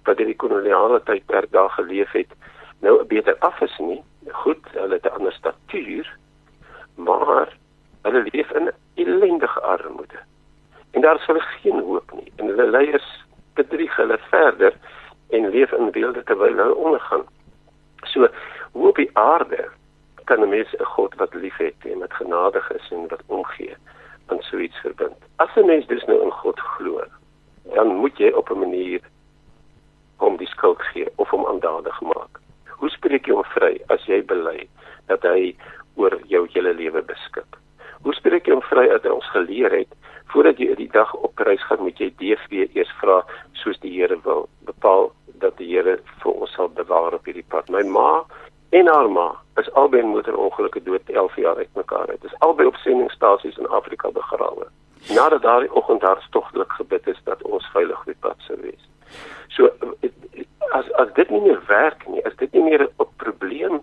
wat 0.04 0.20
in 0.20 0.26
die 0.26 0.40
koloniale 0.42 1.00
tydperk 1.02 1.50
daar 1.52 1.70
geleef 1.70 2.12
het 2.12 2.32
nou 2.80 3.04
beter 3.04 3.36
af 3.38 3.60
is 3.60 3.78
nie. 3.78 4.02
Goed, 4.42 4.64
hulle 4.72 4.94
het 4.94 5.04
'n 5.04 5.16
ander 5.18 5.32
statuur, 5.32 6.16
maar 6.94 7.48
hulle 8.02 8.22
leef 8.32 8.50
in 8.50 8.70
ellendige 8.94 9.60
armoede. 9.60 10.18
En 10.98 11.04
daar 11.04 11.16
is 11.16 11.26
hulle 11.26 11.40
geen 11.40 11.80
hoop 11.80 12.12
nie. 12.12 12.32
En 12.36 12.46
hulle 12.46 12.70
leiers 12.70 13.24
bedrieg 13.54 13.96
hulle 13.96 14.18
verder 14.30 14.74
en 15.30 15.48
leef 15.48 15.72
in 15.72 15.90
weelde 15.90 16.22
terwyl 16.22 16.56
hulle 16.56 16.74
ondergaan. 16.74 17.22
So, 18.02 18.26
hoe 18.72 18.88
op 18.88 18.96
die 18.96 19.10
aarde 19.12 19.68
kan 20.24 20.42
'n 20.42 20.48
mens 20.48 20.74
'n 20.74 20.84
God 20.84 21.14
wat 21.14 21.34
liefhet 21.34 21.74
en 21.82 21.98
wat 21.98 22.12
genadig 22.12 22.70
is 22.70 22.90
en 22.90 23.08
wat 23.08 23.22
omgee 23.26 23.76
aan 24.26 24.42
so 24.42 24.58
iets 24.58 24.80
verbind. 24.80 25.16
As 25.36 25.54
'n 25.56 25.66
mens 25.66 25.86
dus 25.86 26.04
nou 26.04 26.22
in 26.22 26.32
God 26.32 26.60
glo, 26.60 27.04
dan 27.62 27.94
moet 27.96 28.18
jy 28.18 28.30
op 28.30 28.50
'n 28.50 28.58
manier 28.58 29.00
hom 30.16 30.36
die 30.36 30.50
skuld 30.54 30.82
gee 30.82 31.06
of 31.14 31.30
hom 31.30 31.46
aandadig 31.46 32.00
maak. 32.00 32.40
Hoe 32.66 32.90
spreek 32.90 33.26
jy 33.26 33.32
hom 33.32 33.44
vry 33.44 33.80
as 33.86 34.04
jy 34.04 34.24
bely 34.24 34.68
dat 35.06 35.22
hy 35.22 35.56
oor 35.94 36.20
jou 36.26 36.48
hele 36.52 36.74
lewe 36.74 37.02
beskik? 37.02 37.56
Hoe 38.02 38.14
spreek 38.14 38.46
jy 38.46 38.52
hom 38.52 38.62
vry 38.62 38.88
hy 39.02 39.08
ons 39.08 39.30
geleer 39.30 39.70
het 39.70 39.94
voordat 40.32 40.58
jy 40.58 40.74
die 40.76 40.90
dag 40.92 41.14
op 41.14 41.38
reis 41.38 41.62
gaan 41.66 41.82
moet 41.84 41.98
jy 41.98 42.10
DV 42.20 42.68
eers 42.74 42.90
vra 43.00 43.22
soos 43.62 43.78
die 43.84 43.92
Here 43.96 44.18
wil 44.24 44.48
bepaal 44.68 45.10
dat 45.42 45.56
die 45.56 45.70
Here 45.72 45.98
vir 46.22 46.32
ons 46.32 46.52
sal 46.56 46.68
bewaar 46.68 47.16
op 47.16 47.24
hierdie 47.28 47.46
pad. 47.48 47.70
My 47.72 47.82
ma 47.82 48.24
en 48.76 48.90
haar 48.92 49.08
ma 49.10 49.28
is 49.60 49.70
albei 49.72 50.02
in 50.02 50.12
motorongelukke 50.12 50.82
dood 50.84 51.10
11 51.10 51.36
jaar 51.36 51.56
uitmekaar 51.56 52.10
uit. 52.10 52.20
Dis 52.22 52.38
albei 52.46 52.66
op 52.66 52.76
sendingstasies 52.84 53.56
in 53.56 53.68
Afrika 53.68 54.10
begrawe. 54.10 54.68
Nadat 55.14 55.42
daardie 55.42 55.72
oggend 55.72 56.02
hartstogtelik 56.02 56.72
gebid 56.72 57.06
is 57.06 57.20
dat 57.24 57.42
ons 57.42 57.66
veilig 57.72 57.98
op 57.98 58.10
die 58.12 58.20
pad 58.20 58.36
sou 58.46 58.58
wees. 58.60 58.88
So 59.48 59.70
as 60.76 60.90
as 61.00 61.12
dit 61.14 61.30
nie 61.30 61.40
meer 61.40 61.62
werk 61.66 62.04
nie, 62.08 62.24
as 62.26 62.36
dit 62.36 62.52
nie 62.52 62.62
meer 62.62 62.88
'n 62.88 63.08
probleem 63.16 63.80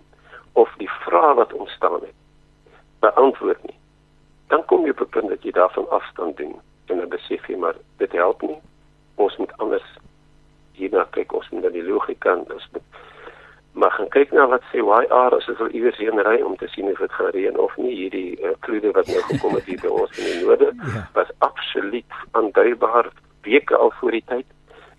of 0.52 0.70
die 0.78 0.90
vraag 1.04 1.34
wat 1.34 1.52
ontstaan 1.52 2.00
het 2.00 2.14
beantwoord 3.00 3.62
nie, 3.64 3.78
dan 4.48 4.64
kom 4.64 4.84
jy 4.84 4.90
op 4.90 5.00
'n 5.00 5.08
punt 5.08 5.28
dat 5.28 5.42
jy 5.42 5.50
daarvan 5.50 5.90
afstand 5.90 6.36
doen 6.36 6.60
en 6.86 6.96
dan 6.96 7.08
besef 7.08 7.46
jy 7.46 7.56
maar 7.56 7.74
dit 7.96 8.12
help 8.12 8.42
nie. 8.42 8.58
Ons 9.14 9.36
moet 9.36 9.56
anders 9.56 9.98
hierna 10.72 11.06
kyk, 11.10 11.32
ons 11.32 11.48
moet 11.50 11.62
na 11.62 11.68
die 11.68 11.84
logika 11.84 12.32
en 12.32 12.52
ons 12.52 12.68
moet 12.72 12.82
maar 13.72 13.90
gaan 13.90 14.08
kyk 14.08 14.32
na 14.32 14.46
wat 14.48 14.62
sê 14.72 14.80
YR 14.80 15.34
as 15.36 15.48
ons 15.48 15.58
wil 15.58 15.68
iewers 15.68 15.98
heen 16.00 16.20
ry 16.24 16.40
om 16.40 16.56
te 16.56 16.68
sien 16.68 16.88
of 16.90 16.98
dit 16.98 17.12
gaan 17.12 17.30
reën 17.30 17.58
of 17.58 17.76
nie 17.76 17.94
hierdie 17.94 18.40
uh, 18.40 18.54
klude 18.60 18.90
wat 18.96 19.06
nou 19.06 19.20
gekom 19.28 19.54
het 19.54 19.64
hier 19.64 19.80
by 19.82 19.88
ons 19.88 20.18
in 20.18 20.24
die 20.24 20.44
noorde 20.44 20.70
ja. 20.94 21.02
was 21.12 21.32
absoluut 21.38 22.12
aanduibaar 22.30 23.10
weke 23.42 23.76
al 23.76 23.92
voor 24.00 24.16
die 24.16 24.24
tyd 24.26 24.46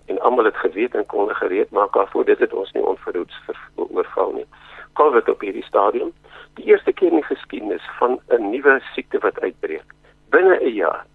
en 0.06 0.20
almal 0.20 0.46
het 0.46 0.58
geweet 0.58 0.96
en 0.96 1.06
kon 1.06 1.34
gereed 1.36 1.72
maak 1.72 1.94
daarvoor 1.94 2.26
dit 2.26 2.40
het 2.40 2.54
ons 2.54 2.72
nie 2.72 2.84
onverhoeds 2.84 3.42
oorval 3.76 4.32
nie. 4.34 4.46
COVID 4.94 5.30
op 5.30 5.42
hierdie 5.42 5.66
stadium, 5.66 6.14
die 6.58 6.66
eerste 6.66 6.94
keer 6.94 7.14
in 7.14 7.22
die 7.22 7.30
geskiedenis 7.30 7.86
van 8.00 8.20
'n 8.30 8.50
nuwe 8.50 8.80
siekte 8.94 9.20
wat 9.20 9.40
uitbreek. 9.40 9.88
Binne 10.30 10.60
'n 10.62 10.74
jaar 10.74 11.06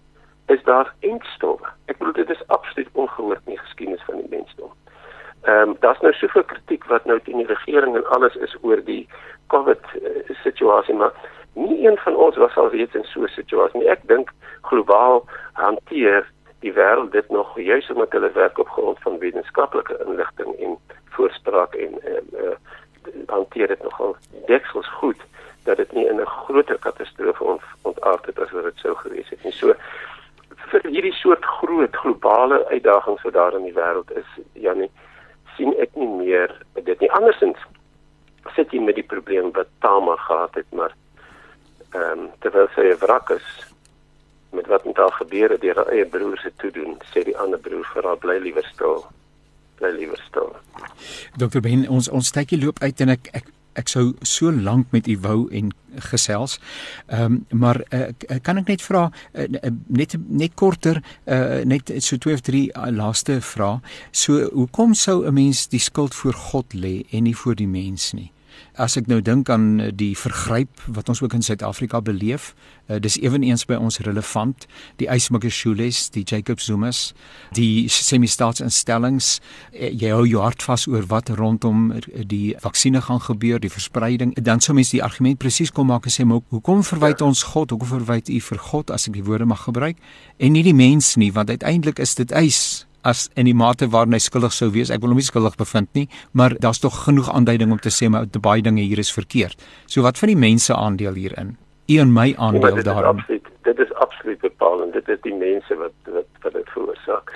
is 0.46 0.62
daar 0.62 0.94
enkstowwe. 1.00 1.66
Ek 1.86 1.98
bedoel 1.98 2.12
dit 2.12 2.30
is 2.30 2.46
absoluut 2.46 2.88
ongehoord 2.92 3.40
in 3.46 3.52
die 3.54 3.64
geskiedenis 3.64 4.02
van 4.06 4.16
die 4.16 4.30
mensdom. 4.30 4.72
Ehm 5.42 5.68
um, 5.68 5.76
daar's 5.80 6.00
nou 6.00 6.12
soveel 6.12 6.44
kritiek 6.44 6.84
wat 6.84 7.04
nou 7.04 7.20
teen 7.20 7.36
die 7.36 7.46
regering 7.46 7.96
en 7.96 8.06
alles 8.06 8.34
is 8.34 8.56
oor 8.60 8.84
die 8.84 9.08
COVID 9.46 9.80
uh, 10.02 10.36
situasie, 10.42 10.94
maar 10.94 11.12
nie 11.54 11.86
een 11.86 11.98
van 11.98 12.16
ons 12.16 12.36
was 12.36 12.56
al 12.56 12.70
weet 12.70 12.94
in 12.94 13.04
so 13.04 13.22
'n 13.22 13.28
situasie 13.28 13.80
nie. 13.80 13.88
Ek 13.88 14.06
dink 14.06 14.30
globaal 14.60 15.24
hanteer 15.52 16.26
die 16.60 16.72
wêreld 16.72 17.12
dit 17.12 17.28
nog 17.30 17.58
juis 17.58 17.90
omdat 17.90 18.12
hulle 18.12 18.30
werk 18.32 18.58
op 18.58 18.68
grond 18.68 18.98
van 19.00 19.18
wetenskaplike 19.18 20.04
inligting 20.06 20.54
en 20.58 20.78
voorspraak 21.10 21.74
en 21.74 21.98
uh, 22.04 22.42
uh, 22.42 22.54
hanteer 23.26 23.66
dit 23.66 23.82
nogal 23.82 24.16
deksels 24.46 24.88
goed 24.88 25.20
dat 25.64 25.76
dit 25.76 25.92
nie 25.92 26.06
in 26.08 26.20
'n 26.20 26.26
groter 26.26 26.78
katastrofe 26.78 27.44
ont, 27.44 27.62
ontaard 27.82 28.26
het 28.26 28.38
as 28.38 28.50
wat 28.50 28.64
dit 28.64 28.78
sou 28.78 28.94
gewees 28.94 29.28
het 29.28 29.44
nie. 29.44 29.52
So 29.52 29.74
vir 30.70 30.86
hierdie 30.88 31.12
soort 31.12 31.44
groot 31.44 31.96
globale 31.96 32.66
uitdagings 32.68 33.22
wat 33.22 33.32
daar 33.32 33.54
in 33.54 33.64
die 33.64 33.76
wêreld 33.76 34.10
is, 34.16 34.28
Janie, 34.52 34.90
sien 35.56 35.74
ek 35.78 35.94
nie 35.94 36.08
meer 36.08 36.54
dit 36.74 37.00
nie. 37.00 37.10
Andersins 37.12 37.58
sit 38.56 38.72
jy 38.72 38.80
met 38.80 38.98
die 38.98 39.06
probleem 39.06 39.52
wat 39.52 39.68
Tama 39.78 40.16
gehad 40.16 40.54
het, 40.54 40.66
maar 40.72 40.94
ehm 41.92 42.18
um, 42.18 42.30
terwyl 42.40 42.68
sy 42.74 42.88
'n 42.88 42.98
wrak 42.98 43.30
is, 43.30 43.48
met 44.52 44.66
wat 44.66 44.84
met 44.84 44.96
haar 44.96 45.12
gebeur 45.12 45.50
het 45.50 45.60
deur 45.60 45.76
haar 45.76 45.92
eie 45.92 46.06
broer 46.06 46.38
se 46.38 46.52
toedoen, 46.56 46.96
sê 47.12 47.24
die 47.24 47.38
ander 47.38 47.58
broer 47.58 47.84
vir 47.94 48.04
haar 48.04 48.16
bly 48.16 48.38
liewer 48.38 48.64
stil. 48.64 49.04
Bly 49.80 49.90
liewer 49.96 50.20
stil. 50.28 50.56
Dokter 51.36 51.60
Ben, 51.60 51.88
ons 51.88 52.08
ons 52.08 52.30
tydjie 52.30 52.60
loop 52.64 52.78
uit 52.80 53.00
en 53.00 53.08
ek 53.08 53.28
ek 53.32 53.44
ek 53.78 53.88
sou 53.88 54.12
so 54.22 54.52
lank 54.52 54.90
met 54.90 55.08
u 55.08 55.18
wou 55.18 55.48
en 55.50 55.72
gesels. 56.10 56.58
Ehm 57.06 57.24
um, 57.24 57.58
maar 57.58 57.80
uh, 57.90 58.38
kan 58.42 58.58
ek 58.58 58.68
net 58.72 58.82
vra 58.82 59.10
uh, 59.10 59.46
net 59.86 60.16
net 60.28 60.54
korter 60.54 61.02
uh, 61.24 61.62
net 61.64 61.92
so 61.98 62.16
twee 62.16 62.34
of 62.34 62.40
drie 62.40 62.68
uh, 62.72 62.88
laaste 62.90 63.40
vrae. 63.40 63.80
So 64.10 64.48
hoekom 64.52 64.94
sou 64.94 65.26
'n 65.26 65.34
mens 65.34 65.68
die 65.68 65.80
skuld 65.80 66.14
voor 66.14 66.34
God 66.34 66.74
lê 66.74 67.04
en 67.10 67.22
nie 67.22 67.36
voor 67.36 67.54
die 67.54 67.68
mens 67.68 68.12
nie? 68.12 68.32
As 68.80 68.96
ek 68.96 69.08
nou 69.10 69.20
dink 69.20 69.50
aan 69.52 69.80
eh, 69.80 69.90
die 69.92 70.12
vergryp 70.16 70.80
wat 70.86 71.08
ons 71.12 71.22
ook 71.22 71.34
in 71.36 71.44
Suid-Afrika 71.44 72.00
beleef, 72.00 72.54
uh, 72.88 72.96
dis 73.02 73.18
eweneens 73.20 73.66
by 73.68 73.76
ons 73.76 74.00
relevant, 74.04 74.66
die 75.00 75.08
Ysmakashules, 75.12 76.08
die 76.14 76.24
Jacob 76.24 76.60
Zumas, 76.60 77.12
die 77.56 77.88
semi-staatsinstellings, 77.92 79.34
uh, 79.72 79.90
jy 79.90 80.12
hou 80.14 80.24
jou 80.28 80.40
hart 80.40 80.64
vas 80.64 80.86
oor 80.88 81.04
wat 81.12 81.32
rondom 81.36 81.90
die 82.28 82.54
vaksinne 82.64 83.02
gaan 83.04 83.20
gebeur, 83.20 83.60
die 83.60 83.72
verspreiding. 83.72 84.34
Dan 84.40 84.64
sou 84.64 84.74
mens 84.76 84.94
die 84.94 85.02
argument 85.04 85.40
presies 85.42 85.72
kom 85.72 85.92
maak 85.92 86.08
en 86.08 86.12
sê, 86.12 86.24
"Maar 86.24 86.40
hoekom 86.48 86.82
verwyd 86.84 87.20
ons 87.20 87.42
God? 87.42 87.70
Hoekom 87.70 87.88
verwyd 87.88 88.28
u 88.28 88.40
vir 88.40 88.58
God 88.58 88.90
as 88.90 89.08
ek 89.08 89.14
die 89.14 89.24
woorde 89.24 89.44
mag 89.44 89.64
gebruik 89.64 89.96
en 90.38 90.52
nie 90.52 90.62
die 90.62 90.74
mens 90.74 91.16
nie, 91.16 91.32
want 91.32 91.50
uiteindelik 91.50 91.98
is 91.98 92.14
dit 92.14 92.32
eis 92.32 92.86
as 93.02 93.28
in 93.34 93.48
die 93.50 93.54
mate 93.54 93.88
waarin 93.90 94.14
hy 94.16 94.20
skuldig 94.22 94.52
sou 94.52 94.70
wees. 94.74 94.90
Ek 94.90 95.02
wil 95.02 95.12
hom 95.14 95.20
nie 95.20 95.26
skuldig 95.26 95.56
bevind 95.60 95.90
nie, 95.98 96.08
maar 96.32 96.54
daar's 96.58 96.80
tog 96.82 97.04
genoeg 97.04 97.30
aanduiding 97.32 97.72
om 97.72 97.80
te 97.82 97.90
sê 97.90 98.08
maar 98.08 98.26
baie 98.42 98.62
dinge 98.62 98.82
hier 98.82 98.98
is 98.98 99.12
verkeerd. 99.12 99.58
So 99.86 100.02
wat 100.06 100.18
van 100.18 100.32
die 100.32 100.38
mense 100.38 100.74
aandeel 100.74 101.18
hierin? 101.18 101.56
U 101.90 101.98
en 101.98 102.12
my 102.12 102.34
aandeel 102.38 102.76
ja, 102.76 102.82
daarin. 102.82 103.18
Absoluut, 103.18 103.48
dit 103.62 103.78
is 103.78 103.94
absoluut 103.94 104.40
bepalend. 104.40 104.92
Dit 104.92 105.08
is 105.08 105.20
die 105.22 105.34
mense 105.34 105.76
wat 105.80 106.14
wat 106.14 106.44
wat 106.44 106.54
dit 106.58 106.70
veroorsaak. 106.74 107.34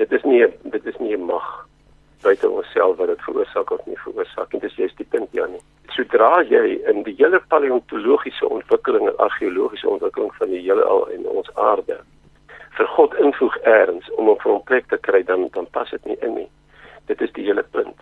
Dit 0.00 0.12
is 0.12 0.24
nie 0.24 0.46
dit 0.72 0.86
is 0.86 0.98
nie 1.00 1.16
'n 1.16 1.26
mag 1.26 1.66
buite 2.22 2.48
onsself 2.48 2.96
wat 2.96 3.08
dit 3.08 3.22
veroorsaak 3.26 3.70
of 3.70 3.86
nie 3.86 3.98
veroorsaak. 4.04 4.50
Dit 4.50 4.62
is 4.62 4.74
juist 4.74 4.96
die 4.96 5.06
punt 5.10 5.28
Janie. 5.32 5.60
Sodra 5.88 6.42
jy 6.48 6.80
in 6.88 7.02
die 7.02 7.14
hele 7.18 7.40
paleontologiese 7.48 8.48
ontwikkeling 8.48 9.08
en 9.08 9.16
argeologiese 9.18 9.88
ontwikkeling 9.88 10.34
van 10.34 10.48
die 10.48 10.60
hele 10.60 10.84
al 10.84 11.08
en 11.10 11.26
ons 11.26 11.50
aarde 11.54 12.00
vir 12.76 12.86
God 12.96 13.14
invoeg 13.14 13.56
eers 13.64 14.10
om 14.16 14.28
op 14.28 14.44
'n 14.46 14.62
plek 14.64 14.86
te 14.88 14.98
kry 14.98 15.22
dan 15.22 15.48
dan 15.52 15.66
pas 15.70 15.90
dit 15.90 16.04
nie 16.04 16.16
in 16.20 16.34
nie. 16.34 16.50
Dit 17.06 17.20
is 17.20 17.32
die 17.32 17.44
hele 17.44 17.62
punt. 17.62 17.98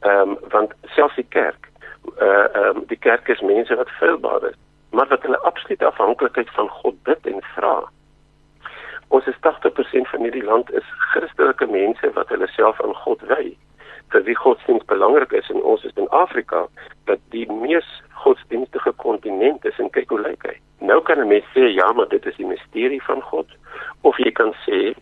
Ehm 0.00 0.30
um, 0.30 0.38
want 0.50 0.72
selfs 0.82 1.14
die 1.14 1.28
kerk, 1.28 1.68
uh 2.20 2.46
ehm 2.54 2.76
um, 2.76 2.84
die 2.86 2.98
kerk 2.98 3.28
is 3.28 3.40
mense 3.40 3.76
wat 3.76 3.90
feilbaar 3.90 4.44
is, 4.44 4.56
maar 4.90 5.08
wat 5.08 5.22
hulle 5.22 5.38
absoluut 5.38 5.82
afhanklikheid 5.82 6.50
van 6.50 6.68
God 6.68 7.02
bid 7.02 7.26
en 7.26 7.42
vra. 7.54 7.84
Ons 9.08 9.26
is 9.26 9.38
80% 9.40 10.08
van 10.10 10.20
hierdie 10.20 10.44
land 10.44 10.72
is 10.72 10.84
Christelike 11.12 11.66
mense 11.66 12.12
wat 12.12 12.28
hulle 12.28 12.46
self 12.46 12.80
aan 12.82 12.94
God 12.94 13.20
wy. 13.20 13.56
Vir 14.08 14.22
wie 14.22 14.36
godsdienst 14.36 14.86
belangrik 14.86 15.32
is 15.32 15.50
en 15.50 15.62
ons 15.62 15.84
is 15.84 15.94
in 15.94 16.08
Afrika 16.08 16.66
dat 17.04 17.18
die 17.30 17.52
mees 17.52 18.02
godsdienstige 18.26 18.92
kontinent 19.02 19.64
is 19.64 19.78
en 19.78 19.90
kyk 19.94 20.10
hoe 20.10 20.20
lyk 20.20 20.46
hy. 20.50 20.56
Nou 20.90 21.00
kan 21.02 21.22
'n 21.22 21.28
mens 21.30 21.46
sê 21.54 21.70
ja, 21.72 21.92
maar 21.92 22.08
dit 22.08 22.26
is 22.26 22.36
die 22.36 22.46
misterie 22.46 23.02
van 23.02 23.22
God. 23.22 23.46
Of 24.02 24.18
jy 24.18 24.32
kan 24.32 24.52
sê 24.66 24.94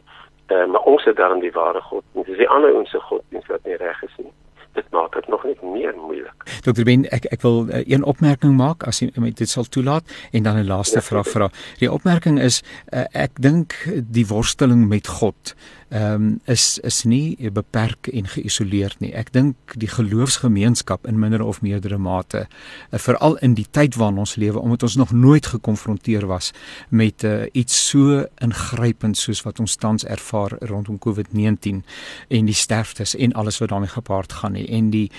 uh, 0.52 0.66
maar 0.66 0.80
ons 0.80 1.04
het 1.04 1.16
daarin 1.16 1.40
die 1.40 1.52
ware 1.52 1.80
God 1.80 2.04
en 2.14 2.22
dis 2.22 2.36
die 2.36 2.48
ander 2.48 2.74
ons 2.74 2.90
se 2.90 3.00
God 3.00 3.22
wat 3.48 3.64
nie 3.64 3.76
reg 3.76 4.02
is 4.02 4.16
nie 4.18 4.32
dit 4.74 4.90
maak 4.90 5.12
dit 5.14 5.28
nog 5.28 5.44
net 5.44 5.62
meer 5.62 5.94
moeilik. 5.96 6.46
Dr. 6.66 6.82
Ben, 6.82 7.06
ek 7.14 7.28
ek 7.34 7.42
wil 7.46 7.68
uh, 7.68 7.82
een 7.86 8.04
opmerking 8.04 8.56
maak 8.56 8.86
as 8.88 9.00
jy 9.02 9.10
dit 9.30 9.48
sal 9.50 9.68
toelaat 9.68 10.04
en 10.32 10.42
dan 10.42 10.58
'n 10.58 10.66
laaste 10.66 11.00
ja, 11.00 11.06
vraag 11.06 11.28
vra. 11.28 11.50
Die 11.78 11.92
opmerking 11.92 12.40
is 12.40 12.62
uh, 12.92 13.04
ek 13.12 13.40
dink 13.40 13.74
die 14.10 14.26
worsteling 14.26 14.88
met 14.88 15.06
God 15.06 15.54
ehm 15.94 16.14
um, 16.14 16.40
is 16.44 16.78
is 16.78 17.04
nie 17.04 17.50
beperk 17.50 18.06
en 18.06 18.26
geïsoleerd 18.26 18.98
nie. 19.00 19.12
Ek 19.14 19.32
dink 19.32 19.76
die 19.78 19.88
geloofsgemeenskap 19.88 21.06
in 21.06 21.18
minder 21.18 21.42
of 21.42 21.60
meerdere 21.62 21.98
mate, 21.98 22.46
uh, 22.90 22.98
veral 22.98 23.36
in 23.36 23.54
die 23.54 23.66
tyd 23.70 23.94
waarin 23.94 24.18
ons 24.18 24.34
lewe, 24.34 24.58
omdat 24.58 24.82
ons 24.82 24.96
nog 24.96 25.12
nooit 25.12 25.46
gekonfronteer 25.46 26.26
was 26.26 26.50
met 26.88 27.22
uh, 27.24 27.46
iets 27.52 27.88
so 27.88 28.24
ingrypend 28.42 29.16
soos 29.16 29.42
wat 29.42 29.60
ons 29.60 29.76
tans 29.76 30.04
ervaar 30.04 30.56
rondom 30.58 30.98
COVID-19 30.98 31.84
en 32.28 32.50
die 32.50 32.58
sterftes 32.58 33.14
en 33.14 33.32
alles 33.32 33.58
wat 33.58 33.68
daarmee 33.68 33.94
gepaard 33.94 34.32
gaan 34.32 34.52
nie 34.52 34.63
en 34.68 34.90
die 34.90 35.10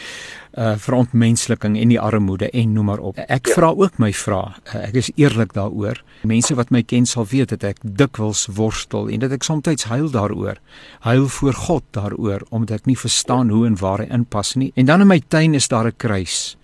uh 0.55 0.75
verontmensliking 0.79 1.75
en 1.77 1.89
die 1.91 1.99
armoede 1.99 2.49
en 2.49 2.73
noem 2.73 2.85
maar 2.85 2.99
op. 2.99 3.17
Ek 3.27 3.47
ja. 3.47 3.53
vra 3.57 3.73
ook 3.75 3.97
my 3.99 4.13
vrae. 4.15 4.53
Uh, 4.71 4.83
ek 4.87 4.99
is 5.01 5.11
eerlik 5.15 5.53
daaroor. 5.53 5.99
Mense 6.23 6.55
wat 6.55 6.71
my 6.71 6.83
ken 6.83 7.05
sal 7.05 7.27
weet 7.27 7.51
dat 7.51 7.63
ek 7.63 7.81
dikwels 7.83 8.45
worstel 8.55 9.09
en 9.11 9.19
dat 9.19 9.35
ek 9.35 9.43
soms 9.43 9.83
huil 9.89 10.09
daaroor. 10.11 10.61
Huil 10.99 11.27
voor 11.27 11.53
God 11.53 11.83
daaroor 11.91 12.45
omdat 12.49 12.79
ek 12.79 12.85
nie 12.85 12.97
verstaan 12.97 13.49
hoe 13.49 13.65
en 13.67 13.75
waar 13.79 13.99
hy 13.99 14.07
inpas 14.09 14.55
nie. 14.55 14.71
En 14.75 14.85
dan 14.85 15.01
in 15.01 15.11
my 15.11 15.21
tuin 15.27 15.53
is 15.53 15.67
daar 15.67 15.87
'n 15.87 15.97
kruis 15.97 16.55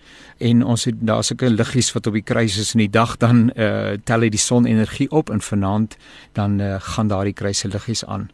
en 0.41 0.63
ons 0.65 0.86
het 0.86 0.96
daar's 1.00 1.32
'n 1.32 1.56
liggies 1.56 1.94
wat 1.94 2.08
op 2.08 2.13
die 2.13 2.22
kruis 2.22 2.58
is 2.58 2.74
in 2.74 2.80
die 2.80 2.89
dag 2.89 3.17
dan 3.17 3.52
uh 3.56 3.94
tel 4.04 4.22
hy 4.22 4.30
die 4.30 4.39
sonenergie 4.39 5.12
op 5.12 5.30
en 5.30 5.41
vanaand 5.41 5.98
dan 6.34 6.60
uh, 6.62 6.76
gaan 6.80 7.08
daardie 7.08 7.34
kruise 7.34 7.67
liggies 7.67 8.06
aan. 8.06 8.30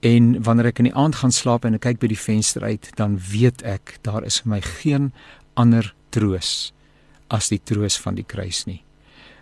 En 0.00 0.42
wanneer 0.42 0.70
ek 0.70 0.78
in 0.78 0.90
die 0.90 0.94
aand 0.94 1.18
gaan 1.20 1.34
slaap 1.34 1.64
en 1.66 1.74
ek 1.74 1.82
kyk 1.86 2.02
by 2.02 2.10
die 2.12 2.20
venster 2.20 2.62
uit, 2.62 2.90
dan 2.96 3.16
weet 3.18 3.64
ek 3.66 3.96
daar 4.06 4.26
is 4.26 4.40
vir 4.44 4.52
my 4.54 4.60
geen 4.62 5.10
ander 5.58 5.94
troos 6.14 6.72
as 7.34 7.50
die 7.50 7.58
troos 7.58 7.98
van 8.00 8.16
die 8.16 8.26
kruis 8.26 8.64
nie. 8.68 8.82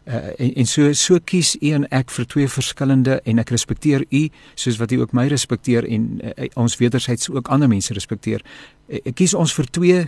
Uh, 0.07 0.31
en, 0.39 0.53
en 0.63 0.69
so 0.71 0.93
so 0.95 1.19
kies 1.27 1.57
u 1.59 1.73
en 1.75 1.85
ek 1.95 2.13
vir 2.15 2.29
twee 2.31 2.51
verskillende 2.51 3.17
en 3.27 3.43
ek 3.43 3.51
respekteer 3.51 4.05
u 4.15 4.21
soos 4.55 4.79
wat 4.79 4.93
u 4.95 5.01
ook 5.03 5.15
my 5.19 5.25
respekteer 5.33 5.87
en 5.91 6.05
uh, 6.23 6.47
ons 6.55 6.77
wederzijds 6.79 7.27
ook 7.35 7.51
ander 7.51 7.67
mense 7.69 7.95
respekteer. 7.95 8.45
Uh, 8.87 9.01
ek 9.03 9.17
kies 9.19 9.35
ons 9.35 9.51
vir 9.59 9.67
twee 9.75 10.05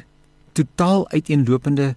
totaal 0.55 1.03
uiteenlopende 1.11 1.97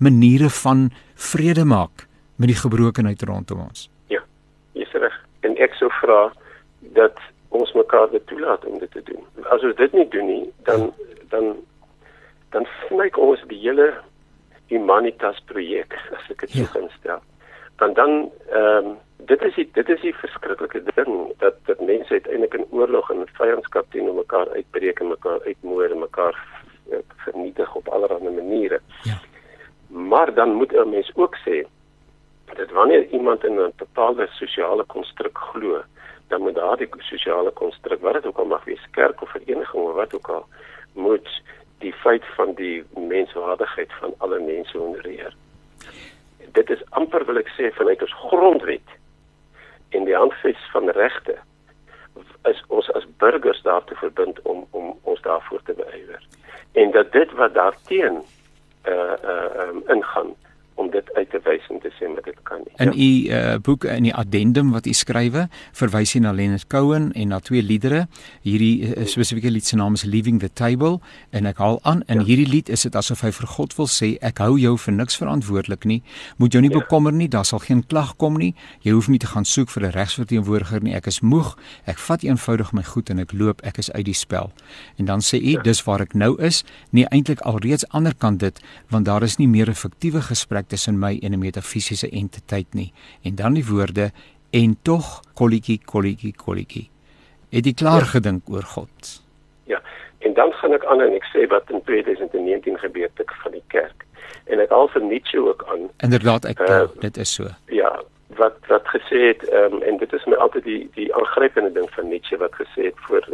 maniere 0.00 0.48
van 0.64 0.88
vrede 1.14 1.66
maak 1.68 2.06
met 2.40 2.48
die 2.48 2.58
gebrokenheid 2.58 3.22
rondom 3.28 3.66
ons. 3.68 3.90
Ja. 4.08 4.24
Jy's 4.72 4.96
reg. 4.96 5.20
En 5.44 5.56
ek 5.60 5.76
sou 5.78 5.92
vra 6.00 6.32
dat 6.96 7.20
ons 7.54 7.72
mekaar 7.72 8.10
dit 8.10 8.26
toelaat 8.26 8.64
om 8.64 8.78
dit 8.78 8.90
te 8.90 9.02
doen. 9.02 9.22
As 9.50 9.62
ons 9.62 9.76
dit 9.76 9.92
nie 9.92 10.08
doen 10.08 10.26
nie, 10.26 10.52
dan 10.68 10.92
dan 11.30 11.56
dan 12.54 12.66
snyk 12.86 13.18
ons 13.18 13.42
die 13.50 13.58
hele 13.58 13.92
humanitas 14.70 15.40
projek 15.50 15.96
as 16.16 16.30
ek 16.30 16.46
dit 16.46 16.60
ja. 16.60 16.66
so 16.66 16.80
instel. 16.80 17.20
Dan 17.82 17.94
dan 17.98 18.30
ehm 18.50 18.86
um, 18.86 18.96
dit 19.26 19.42
is 19.42 19.54
die, 19.54 19.68
dit 19.72 19.88
is 19.88 20.00
die 20.00 20.14
verskriklike 20.14 20.82
ding 20.94 21.12
dat 21.42 21.56
dat 21.68 21.80
mense 21.80 22.12
uiteindelik 22.12 22.54
in 22.54 22.66
oorlog 22.70 23.10
en 23.10 23.24
vyandskap 23.38 23.86
teenoor 23.90 24.18
mekaar 24.20 24.50
uitbreek 24.56 25.00
en 25.00 25.12
mekaar 25.14 25.40
uitmoor 25.46 25.84
en 25.90 26.02
mekaar 26.02 26.36
eh, 26.90 27.00
vernietig 27.24 27.74
op 27.74 27.88
allerlei 27.88 28.34
maniere. 28.34 28.80
Ja. 29.08 29.16
Maar 29.88 30.34
dan 30.34 30.54
moet 30.54 30.72
'n 30.72 30.90
mens 30.90 31.10
ook 31.14 31.36
sê 31.46 31.64
dat 32.54 32.70
wanneer 32.70 33.06
iemand 33.06 33.44
in 33.44 33.60
'n 33.60 33.72
totale 33.76 34.28
sosiale 34.30 34.84
konstruk 34.84 35.38
glo, 35.38 35.82
dan 36.28 36.40
moet 36.40 36.54
daardie 36.54 36.88
sosiale 36.98 37.50
konstruk, 37.50 38.00
wat 38.00 38.12
dit 38.12 38.26
ook 38.26 38.38
al 38.38 38.44
mag 38.44 38.64
wees, 38.64 38.90
kerk 38.90 39.22
of 39.22 39.30
vereniging 39.30 39.82
of 39.82 39.94
wat 39.94 40.14
ook 40.14 40.28
al, 40.28 40.46
moet 40.92 41.28
die 41.78 41.92
feit 41.92 42.24
van 42.36 42.54
die 42.54 42.84
menswaardigheid 42.96 43.92
van 44.00 44.14
alle 44.18 44.38
mense 44.40 44.78
onderreer. 44.78 45.34
Dit 46.52 46.70
is 46.70 46.84
amper 46.90 47.24
wil 47.24 47.40
ek 47.42 47.50
sê 47.56 47.70
vanuit 47.74 48.02
ons 48.02 48.14
grondwet 48.28 48.94
en 49.94 50.06
die 50.08 50.16
handves 50.16 50.70
van 50.72 50.90
regte 50.90 51.36
is 52.48 52.60
ons 52.68 52.90
as 52.98 53.06
burgers 53.18 53.62
daartoe 53.62 53.96
verbind 53.96 54.40
om 54.42 54.66
om 54.70 54.92
ons 55.02 55.20
daarvoor 55.26 55.62
te 55.64 55.74
beywer. 55.78 56.22
En 56.72 56.90
dat 56.90 57.12
dit 57.12 57.32
wat 57.40 57.54
daarteen 57.54 58.22
uh 58.84 59.16
uh 59.24 59.68
um, 59.68 59.82
ingaan 59.88 60.34
om 60.74 60.90
dit 60.90 61.14
uit 61.14 61.30
te 61.30 61.40
wys 61.44 61.66
en 61.70 61.80
te 61.82 61.90
sê 61.94 62.08
dat 62.14 62.24
dit 62.24 62.38
kan 62.42 62.58
nie. 62.64 62.72
In 62.82 62.90
ja. 62.92 62.94
u 63.06 63.10
uh, 63.52 63.58
boek 63.62 63.84
in 63.84 64.08
die 64.08 64.14
addendum 64.14 64.72
wat 64.74 64.86
u 64.90 64.92
skrywe, 64.96 65.46
verwys 65.76 66.14
hy 66.16 66.22
na 66.24 66.32
Leonard 66.34 66.66
Cohen 66.72 67.12
en 67.12 67.30
na 67.30 67.38
twee 67.44 67.62
liedere. 67.62 68.04
Hierdie 68.42 68.90
uh, 68.90 69.06
spesifieke 69.10 69.52
lied 69.54 69.66
se 69.66 69.78
naam 69.78 69.94
is 69.98 70.04
Leaving 70.04 70.40
the 70.42 70.50
Table 70.52 70.98
en 71.30 71.46
ek 71.50 71.62
haal 71.62 71.78
aan 71.82 72.02
in 72.10 72.22
ja. 72.22 72.26
hierdie 72.30 72.48
lied 72.50 72.72
is 72.74 72.82
dit 72.86 72.98
asof 72.98 73.22
hy 73.26 73.30
vir 73.36 73.50
God 73.54 73.76
wil 73.78 73.90
sê 73.90 74.14
ek 74.24 74.42
hou 74.42 74.56
jou 74.58 74.74
vir 74.86 74.96
niks 74.98 75.18
verantwoordelik 75.20 75.86
nie. 75.90 76.00
Moet 76.42 76.58
jou 76.58 76.64
nie 76.64 76.72
ja. 76.72 76.80
bekommer 76.80 77.14
nie, 77.14 77.30
daar 77.30 77.46
sal 77.46 77.62
geen 77.62 77.84
klag 77.86 78.16
kom 78.18 78.38
nie. 78.40 78.52
Jy 78.82 78.96
hoef 78.98 79.10
nie 79.12 79.22
te 79.22 79.30
gaan 79.30 79.46
soek 79.46 79.70
vir 79.70 79.86
'n 79.86 79.94
regsverteenwoordiger 79.94 80.82
nie. 80.82 80.94
Ek 80.94 81.06
is 81.06 81.20
moeg. 81.22 81.54
Ek 81.86 81.98
vat 81.98 82.26
eenvoudig 82.26 82.72
my 82.72 82.82
goed 82.82 83.10
en 83.10 83.22
ek 83.22 83.32
loop. 83.32 83.62
Ek 83.62 83.78
is 83.78 83.92
uit 83.92 84.04
die 84.10 84.18
spel. 84.18 84.50
En 84.98 85.06
dan 85.06 85.20
sê 85.22 85.38
u 85.38 85.54
ja. 85.58 85.62
dis 85.62 85.84
waar 85.84 86.00
ek 86.00 86.14
nou 86.14 86.34
is. 86.42 86.64
Nee, 86.90 87.06
eintlik 87.10 87.40
alreeds 87.40 87.86
ander 87.88 88.14
kant 88.14 88.40
dit 88.40 88.60
want 88.90 89.06
daar 89.06 89.22
is 89.22 89.38
nie 89.38 89.48
meer 89.48 89.70
'n 89.70 89.74
fiktiewe 89.74 90.22
gesprek 90.22 90.63
gesprek 90.64 90.68
tussen 90.68 90.98
my 90.98 91.18
en 91.22 91.32
'n 91.32 91.38
metafisiese 91.38 92.08
entiteit 92.10 92.74
nie. 92.74 92.92
En 93.22 93.34
dan 93.34 93.54
die 93.54 93.64
woorde 93.64 94.12
en 94.50 94.76
tog 94.82 95.22
kolletjie 95.34 95.80
kolletjie 95.84 96.34
kolletjie. 96.36 96.90
Het 97.50 97.66
jy 97.66 97.74
klaar 97.74 98.04
ja. 98.04 98.12
gedink 98.18 98.48
oor 98.48 98.62
God? 98.62 99.22
Ja. 99.66 99.80
En 100.20 100.34
dan 100.34 100.52
gaan 100.52 100.72
ek 100.72 100.84
aan 100.84 101.00
en 101.00 101.12
ek 101.12 101.24
sê 101.24 101.46
wat 101.48 101.70
in 101.70 101.82
2019 101.84 102.78
gebeur 102.78 103.10
het 103.14 103.30
van 103.42 103.52
die 103.52 103.62
kerk. 103.68 104.04
En 104.46 104.60
ek 104.60 104.70
al 104.70 104.88
vir 104.88 105.02
Nietzsche 105.02 105.38
ook 105.38 105.64
aan. 105.68 105.90
Inderdaad, 105.98 106.44
ek 106.44 106.60
uh, 106.60 106.88
dit 107.00 107.16
is 107.16 107.34
so. 107.34 107.48
Ja, 107.66 108.02
wat 108.28 108.56
wat 108.66 108.88
gesê 108.88 109.18
het 109.26 109.52
um, 109.52 109.82
en 109.82 109.96
dit 109.96 110.12
is 110.12 110.24
my 110.24 110.36
altyd 110.36 110.64
die 110.64 110.90
die 110.94 111.14
aangrypende 111.14 111.72
ding 111.72 111.90
van 111.90 112.08
Nietzsche 112.08 112.36
wat 112.36 112.54
gesê 112.54 112.88
het 112.88 112.98
voor 113.06 113.26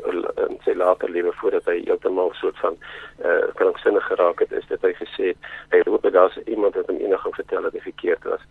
in 0.46 0.59
sy 0.64 0.74
later 0.74 1.11
lewe 1.11 1.33
voordat 1.33 1.64
hy 1.64 1.79
heeltemal 1.85 2.33
soort 2.35 2.59
van 2.59 2.76
eh 3.18 3.31
uh, 3.31 3.55
kranksinnig 3.55 4.07
geraak 4.07 4.38
het 4.38 4.53
is 4.53 4.66
dit 4.66 4.83
hy 4.83 4.92
gesê 4.98 5.31
het 5.33 5.50
hy 5.70 5.83
hoop 5.87 6.03
dat 6.03 6.12
daar 6.12 6.38
iemand 6.46 6.74
het 6.74 6.87
hom 6.87 7.16
gaan 7.16 7.38
vertel 7.38 7.62
dat 7.62 7.72
hy 7.72 7.81
verkeerd 7.81 8.24
was. 8.24 8.42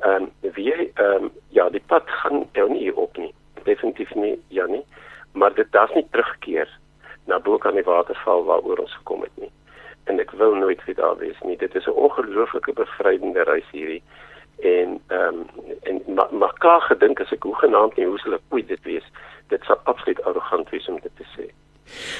Ehm 0.00 0.22
um, 0.22 0.52
wie 0.54 0.72
ehm 0.74 1.24
um, 1.24 1.30
ja 1.48 1.68
die 1.70 1.84
pad 1.86 2.04
gaan 2.06 2.48
nou 2.52 2.70
nie 2.70 2.96
op 2.96 3.16
nie. 3.16 3.34
Definitief 3.62 4.14
nie 4.14 4.38
ja 4.48 4.66
nie. 4.66 4.84
Maar 5.32 5.54
dit 5.54 5.72
daar's 5.72 5.94
nie 5.94 6.06
terugkeer 6.10 6.68
na 7.26 7.38
bo 7.40 7.58
kan 7.58 7.74
die 7.74 7.84
waterval 7.84 8.44
waaroor 8.44 8.78
ons 8.78 8.96
gekom 8.96 9.22
het 9.22 9.36
nie. 9.36 9.50
En 10.04 10.18
ek 10.20 10.30
wil 10.30 10.54
nooit 10.54 10.84
weer 10.84 10.94
daar 10.94 11.16
wees 11.16 11.40
nie. 11.40 11.56
Dit 11.56 11.74
is 11.74 11.86
'n 11.86 12.00
ongelooflike 12.06 12.72
bevrydende 12.72 13.42
reis 13.42 13.70
hierdie 13.70 14.02
en 14.62 15.00
ehm 15.08 15.42
um, 15.42 15.46
en 15.82 16.00
maar 16.38 16.54
klaar 16.58 16.80
gedink 16.80 17.20
as 17.20 17.32
ek 17.34 17.42
hoegenaamd 17.42 17.96
nie 17.96 18.06
hoe 18.06 18.18
sal 18.22 18.38
ek 18.38 18.54
ooit 18.54 18.68
dit 18.68 18.82
wees? 18.86 19.06
Dit 19.50 19.64
sal 19.66 19.80
absoluut 19.90 20.22
arrogant 20.24 20.70
wees 20.70 20.88
om 20.88 21.00
dit 21.02 21.14
te 21.18 21.26
sê. 21.34 21.50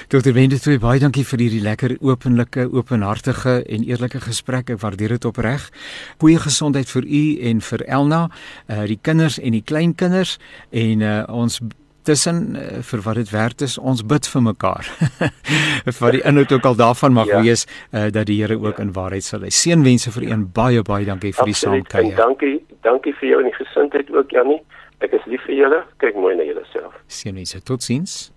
Dokter 0.08 0.34
Wende 0.36 0.58
twee 0.60 0.80
baie 0.82 1.00
dankie 1.00 1.24
vir 1.24 1.44
hierdie 1.44 1.62
lekker 1.64 1.94
openlike 2.04 2.66
openhartige 2.72 3.62
en 3.62 3.84
eerlike 3.88 4.20
gesprek. 4.20 4.74
Ek 4.74 4.82
waardeer 4.82 5.16
dit 5.16 5.28
opreg. 5.28 5.68
Goeie 6.20 6.40
gesondheid 6.42 6.90
vir 6.90 7.06
u 7.06 7.22
en 7.50 7.62
vir 7.68 7.86
Elna 7.86 8.22
uh, 8.28 8.82
die 8.90 8.98
kinders 9.00 9.38
en 9.38 9.56
die 9.56 9.64
kleinkinders. 9.64 10.36
En 10.70 11.06
uh, 11.06 11.22
ons 11.28 11.60
tussen 12.02 12.56
uh, 12.56 12.80
vir 12.82 13.00
wat 13.06 13.14
dit 13.20 13.30
werd 13.30 13.60
is 13.60 13.78
ons 13.78 14.02
bid 14.06 14.26
vir 14.26 14.42
mekaar. 14.42 14.88
vir 16.00 16.18
die 16.18 16.22
inhoud 16.26 16.52
ook 16.52 16.68
al 16.72 16.76
daarvan 16.80 17.12
mag 17.12 17.30
ja. 17.30 17.42
wees 17.42 17.66
uh, 17.92 18.08
dat 18.10 18.26
die 18.26 18.40
Here 18.42 18.58
ook 18.58 18.76
ja. 18.76 18.82
in 18.82 18.92
waarheid 18.92 19.24
sal 19.24 19.46
hê. 19.46 19.52
Seënwense 19.52 20.12
vir 20.16 20.28
u 20.28 20.34
en 20.34 20.44
baie 20.52 20.82
baie 20.82 21.06
dankie 21.06 21.32
vir 21.36 21.52
die 21.52 21.58
saamkuier. 21.58 22.16
Dankie, 22.18 22.58
dankie 22.82 23.14
vir 23.20 23.28
jou 23.28 23.40
en 23.44 23.50
die 23.50 23.58
gesindheid 23.60 24.10
ook 24.14 24.34
Jannie. 24.34 24.60
Ek 25.02 25.14
is 25.18 25.24
lief 25.26 25.42
vir 25.46 25.58
julle. 25.58 25.82
Kyk 26.02 26.18
mooi 26.18 26.36
na 26.38 26.46
julleself. 26.46 26.94
Seënwense. 27.10 27.62
Totsiens. 27.66 28.31